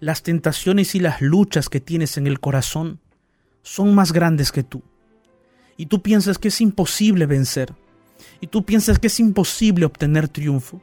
las 0.00 0.22
tentaciones 0.22 0.94
y 0.94 1.00
las 1.00 1.20
luchas 1.20 1.68
que 1.68 1.80
tienes 1.80 2.16
en 2.16 2.26
el 2.26 2.40
corazón 2.40 3.00
son 3.62 3.94
más 3.94 4.12
grandes 4.12 4.52
que 4.52 4.62
tú. 4.62 4.82
Y 5.76 5.86
tú 5.86 6.02
piensas 6.02 6.38
que 6.38 6.48
es 6.48 6.60
imposible 6.60 7.26
vencer 7.26 7.74
y 8.40 8.46
tú 8.46 8.64
piensas 8.64 8.98
que 8.98 9.08
es 9.08 9.20
imposible 9.20 9.84
obtener 9.84 10.28
triunfo, 10.28 10.80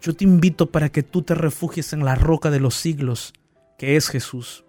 yo 0.00 0.14
te 0.14 0.24
invito 0.24 0.70
para 0.70 0.90
que 0.90 1.04
tú 1.04 1.22
te 1.22 1.34
refugies 1.34 1.92
en 1.92 2.04
la 2.04 2.16
roca 2.16 2.50
de 2.50 2.58
los 2.58 2.74
siglos, 2.74 3.32
que 3.78 3.94
es 3.96 4.08
Jesús. 4.08 4.64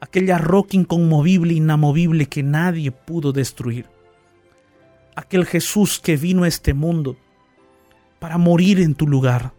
Aquella 0.00 0.38
roca 0.38 0.76
inconmovible, 0.76 1.54
inamovible 1.54 2.26
que 2.26 2.42
nadie 2.42 2.90
pudo 2.90 3.32
destruir. 3.32 3.86
Aquel 5.14 5.44
Jesús 5.44 6.00
que 6.00 6.16
vino 6.16 6.44
a 6.44 6.48
este 6.48 6.72
mundo 6.72 7.16
para 8.18 8.38
morir 8.38 8.80
en 8.80 8.94
tu 8.94 9.06
lugar, 9.06 9.52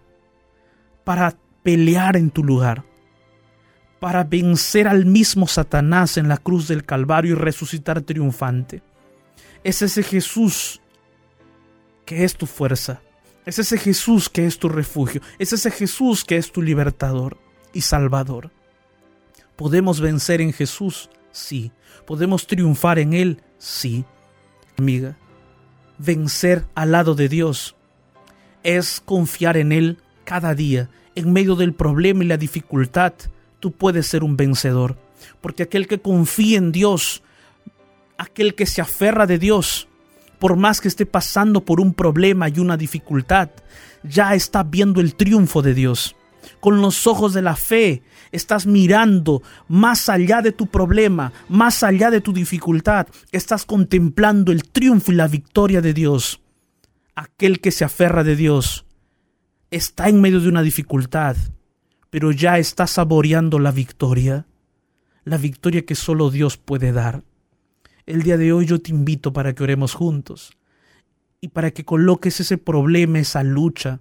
para 1.03 1.35
pelear 1.63 2.17
en 2.17 2.31
tu 2.31 2.43
lugar, 2.43 2.83
para 3.99 4.23
vencer 4.23 4.87
al 4.87 5.05
mismo 5.05 5.45
Satanás 5.45 6.17
en 6.17 6.27
la 6.27 6.37
cruz 6.37 6.67
del 6.67 6.85
Calvario 6.85 7.33
y 7.33 7.35
resucitar 7.35 8.01
triunfante. 8.01 8.81
Es 9.63 9.83
ese 9.83 10.01
Jesús 10.01 10.81
que 12.05 12.23
es 12.23 12.35
tu 12.35 12.47
fuerza. 12.47 13.01
Es 13.45 13.59
ese 13.59 13.77
Jesús 13.77 14.29
que 14.29 14.45
es 14.45 14.57
tu 14.57 14.69
refugio. 14.69 15.21
Es 15.37 15.53
ese 15.53 15.71
Jesús 15.71 16.23
que 16.23 16.37
es 16.37 16.51
tu 16.51 16.61
libertador 16.61 17.37
y 17.73 17.81
salvador. 17.81 18.51
¿Podemos 19.55 19.99
vencer 19.99 20.41
en 20.41 20.53
Jesús? 20.53 21.09
Sí. 21.31 21.71
¿Podemos 22.05 22.47
triunfar 22.47 22.99
en 22.99 23.13
Él? 23.13 23.41
Sí. 23.57 24.05
Amiga, 24.77 25.17
vencer 25.97 26.65
al 26.75 26.91
lado 26.91 27.15
de 27.15 27.29
Dios 27.29 27.75
es 28.63 29.01
confiar 29.03 29.57
en 29.57 29.71
Él 29.71 29.97
cada 30.23 30.55
día. 30.55 30.89
En 31.15 31.33
medio 31.33 31.55
del 31.55 31.73
problema 31.73 32.23
y 32.23 32.27
la 32.27 32.37
dificultad, 32.37 33.13
tú 33.59 33.71
puedes 33.71 34.07
ser 34.07 34.23
un 34.23 34.37
vencedor. 34.37 34.97
Porque 35.41 35.63
aquel 35.63 35.87
que 35.87 35.99
confía 35.99 36.57
en 36.57 36.71
Dios, 36.71 37.21
aquel 38.17 38.55
que 38.55 38.65
se 38.65 38.81
aferra 38.81 39.27
de 39.27 39.37
Dios, 39.37 39.87
por 40.39 40.55
más 40.55 40.81
que 40.81 40.87
esté 40.87 41.05
pasando 41.05 41.63
por 41.65 41.79
un 41.79 41.93
problema 41.93 42.49
y 42.49 42.59
una 42.59 42.77
dificultad, 42.77 43.49
ya 44.03 44.33
está 44.33 44.63
viendo 44.63 45.01
el 45.01 45.15
triunfo 45.15 45.61
de 45.61 45.73
Dios. 45.73 46.15
Con 46.61 46.79
los 46.79 47.07
ojos 47.07 47.33
de 47.33 47.41
la 47.41 47.55
fe 47.55 48.03
estás 48.31 48.67
mirando 48.67 49.41
más 49.67 50.07
allá 50.09 50.41
de 50.41 50.51
tu 50.51 50.67
problema, 50.67 51.33
más 51.49 51.83
allá 51.83 52.11
de 52.11 52.21
tu 52.21 52.33
dificultad, 52.33 53.07
estás 53.31 53.65
contemplando 53.65 54.51
el 54.51 54.63
triunfo 54.63 55.11
y 55.11 55.15
la 55.15 55.27
victoria 55.27 55.81
de 55.81 55.93
Dios. 55.93 56.39
Aquel 57.15 57.59
que 57.59 57.71
se 57.71 57.83
aferra 57.83 58.23
de 58.23 58.35
Dios 58.35 58.85
está 59.71 60.07
en 60.07 60.21
medio 60.21 60.39
de 60.39 60.49
una 60.49 60.61
dificultad, 60.61 61.35
pero 62.11 62.31
ya 62.31 62.59
está 62.59 62.85
saboreando 62.85 63.57
la 63.57 63.71
victoria, 63.71 64.45
la 65.23 65.37
victoria 65.37 65.85
que 65.85 65.95
solo 65.95 66.29
Dios 66.29 66.57
puede 66.57 66.91
dar. 66.91 67.23
El 68.05 68.21
día 68.21 68.37
de 68.37 68.53
hoy 68.53 68.67
yo 68.67 68.79
te 68.79 68.91
invito 68.91 69.33
para 69.33 69.53
que 69.53 69.63
oremos 69.63 69.93
juntos 69.93 70.57
y 71.41 71.47
para 71.47 71.71
que 71.71 71.85
coloques 71.85 72.39
ese 72.39 72.59
problema, 72.59 73.17
esa 73.17 73.43
lucha, 73.43 73.99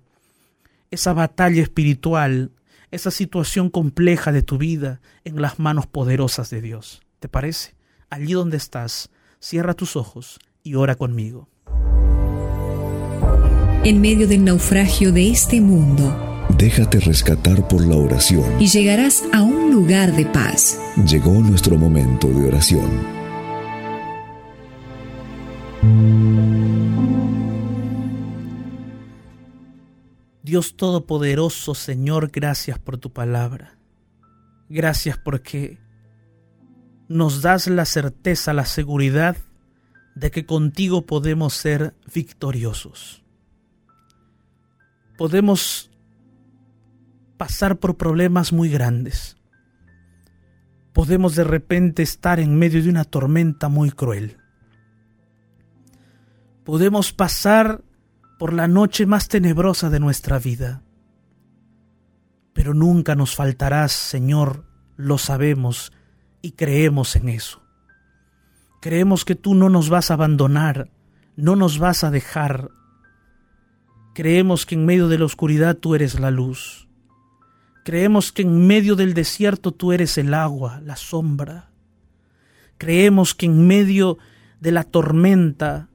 esa 0.90 1.12
batalla 1.12 1.62
espiritual, 1.62 2.50
esa 2.90 3.10
situación 3.10 3.70
compleja 3.70 4.32
de 4.32 4.42
tu 4.42 4.58
vida 4.58 5.00
en 5.24 5.40
las 5.40 5.58
manos 5.58 5.86
poderosas 5.86 6.50
de 6.50 6.60
Dios. 6.60 7.02
¿Te 7.20 7.28
parece? 7.28 7.74
Allí 8.08 8.32
donde 8.32 8.56
estás, 8.56 9.10
cierra 9.38 9.74
tus 9.74 9.96
ojos 9.96 10.40
y 10.62 10.74
ora 10.74 10.96
conmigo. 10.96 11.48
En 13.84 14.00
medio 14.00 14.28
del 14.28 14.44
naufragio 14.44 15.12
de 15.12 15.30
este 15.30 15.60
mundo, 15.60 16.46
déjate 16.58 17.00
rescatar 17.00 17.66
por 17.66 17.86
la 17.86 17.96
oración 17.96 18.60
y 18.60 18.66
llegarás 18.66 19.22
a 19.32 19.42
un 19.42 19.70
lugar 19.70 20.14
de 20.14 20.26
paz. 20.26 20.78
Llegó 21.06 21.32
nuestro 21.32 21.78
momento 21.78 22.28
de 22.28 22.48
oración. 22.48 23.20
Dios 30.42 30.76
Todopoderoso, 30.76 31.74
Señor, 31.74 32.30
gracias 32.32 32.78
por 32.78 32.96
tu 32.98 33.12
palabra. 33.12 33.78
Gracias 34.68 35.18
porque 35.18 35.78
nos 37.08 37.42
das 37.42 37.66
la 37.66 37.84
certeza, 37.84 38.54
la 38.54 38.64
seguridad 38.64 39.36
de 40.14 40.30
que 40.30 40.46
contigo 40.46 41.06
podemos 41.06 41.54
ser 41.54 41.94
victoriosos. 42.12 43.22
Podemos 45.18 45.90
pasar 47.36 47.78
por 47.78 47.96
problemas 47.96 48.52
muy 48.52 48.68
grandes. 48.70 49.36
Podemos 50.92 51.34
de 51.34 51.44
repente 51.44 52.02
estar 52.02 52.40
en 52.40 52.58
medio 52.58 52.82
de 52.82 52.88
una 52.88 53.04
tormenta 53.04 53.68
muy 53.68 53.90
cruel. 53.90 54.36
Podemos 56.64 57.12
pasar 57.12 57.82
por 58.40 58.54
la 58.54 58.68
noche 58.68 59.04
más 59.04 59.28
tenebrosa 59.28 59.90
de 59.90 60.00
nuestra 60.00 60.38
vida, 60.38 60.82
pero 62.54 62.72
nunca 62.72 63.14
nos 63.14 63.34
faltarás, 63.34 63.92
Señor, 63.92 64.64
lo 64.96 65.18
sabemos 65.18 65.92
y 66.40 66.52
creemos 66.52 67.16
en 67.16 67.28
eso. 67.28 67.60
Creemos 68.80 69.26
que 69.26 69.34
tú 69.34 69.54
no 69.54 69.68
nos 69.68 69.90
vas 69.90 70.10
a 70.10 70.14
abandonar, 70.14 70.90
no 71.36 71.54
nos 71.54 71.78
vas 71.78 72.02
a 72.02 72.10
dejar. 72.10 72.70
Creemos 74.14 74.64
que 74.64 74.74
en 74.74 74.86
medio 74.86 75.08
de 75.08 75.18
la 75.18 75.26
oscuridad 75.26 75.76
tú 75.76 75.94
eres 75.94 76.18
la 76.18 76.30
luz. 76.30 76.88
Creemos 77.84 78.32
que 78.32 78.40
en 78.40 78.66
medio 78.66 78.96
del 78.96 79.12
desierto 79.12 79.72
tú 79.72 79.92
eres 79.92 80.16
el 80.16 80.32
agua, 80.32 80.80
la 80.82 80.96
sombra. 80.96 81.68
Creemos 82.78 83.34
que 83.34 83.44
en 83.44 83.66
medio 83.66 84.16
de 84.60 84.72
la 84.72 84.84
tormenta 84.84 85.89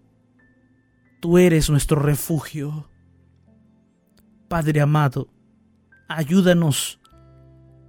tú 1.20 1.38
eres 1.38 1.70
nuestro 1.70 2.00
refugio. 2.00 2.90
Padre 4.48 4.82
amado, 4.82 5.28
ayúdanos 6.08 7.00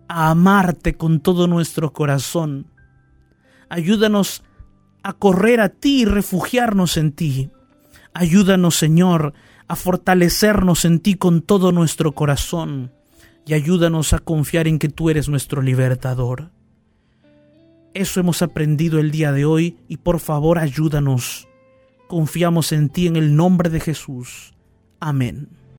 a 0.08 0.30
amarte 0.30 0.96
con 0.96 1.20
todo 1.20 1.46
nuestro 1.46 1.92
corazón. 1.92 2.66
Ayúdanos 3.68 4.42
a 5.02 5.12
correr 5.12 5.60
a 5.60 5.68
ti 5.68 6.02
y 6.02 6.04
refugiarnos 6.04 6.96
en 6.96 7.12
ti. 7.12 7.50
Ayúdanos, 8.14 8.76
Señor, 8.76 9.34
a 9.68 9.76
fortalecernos 9.76 10.84
en 10.84 11.00
ti 11.00 11.14
con 11.14 11.42
todo 11.42 11.72
nuestro 11.72 12.12
corazón 12.12 12.92
y 13.46 13.54
ayúdanos 13.54 14.12
a 14.12 14.18
confiar 14.18 14.66
en 14.66 14.78
que 14.78 14.88
tú 14.88 15.10
eres 15.10 15.28
nuestro 15.28 15.62
libertador. 15.62 16.50
Eso 17.94 18.20
hemos 18.20 18.42
aprendido 18.42 18.98
el 18.98 19.10
día 19.10 19.32
de 19.32 19.44
hoy 19.44 19.78
y 19.88 19.98
por 19.98 20.18
favor 20.18 20.58
ayúdanos. 20.58 21.48
Confiamos 22.06 22.72
en 22.72 22.88
ti 22.88 23.06
en 23.06 23.16
el 23.16 23.34
nombre 23.34 23.68
de 23.70 23.80
Jesús. 23.80 24.54
Amén. 25.00 25.48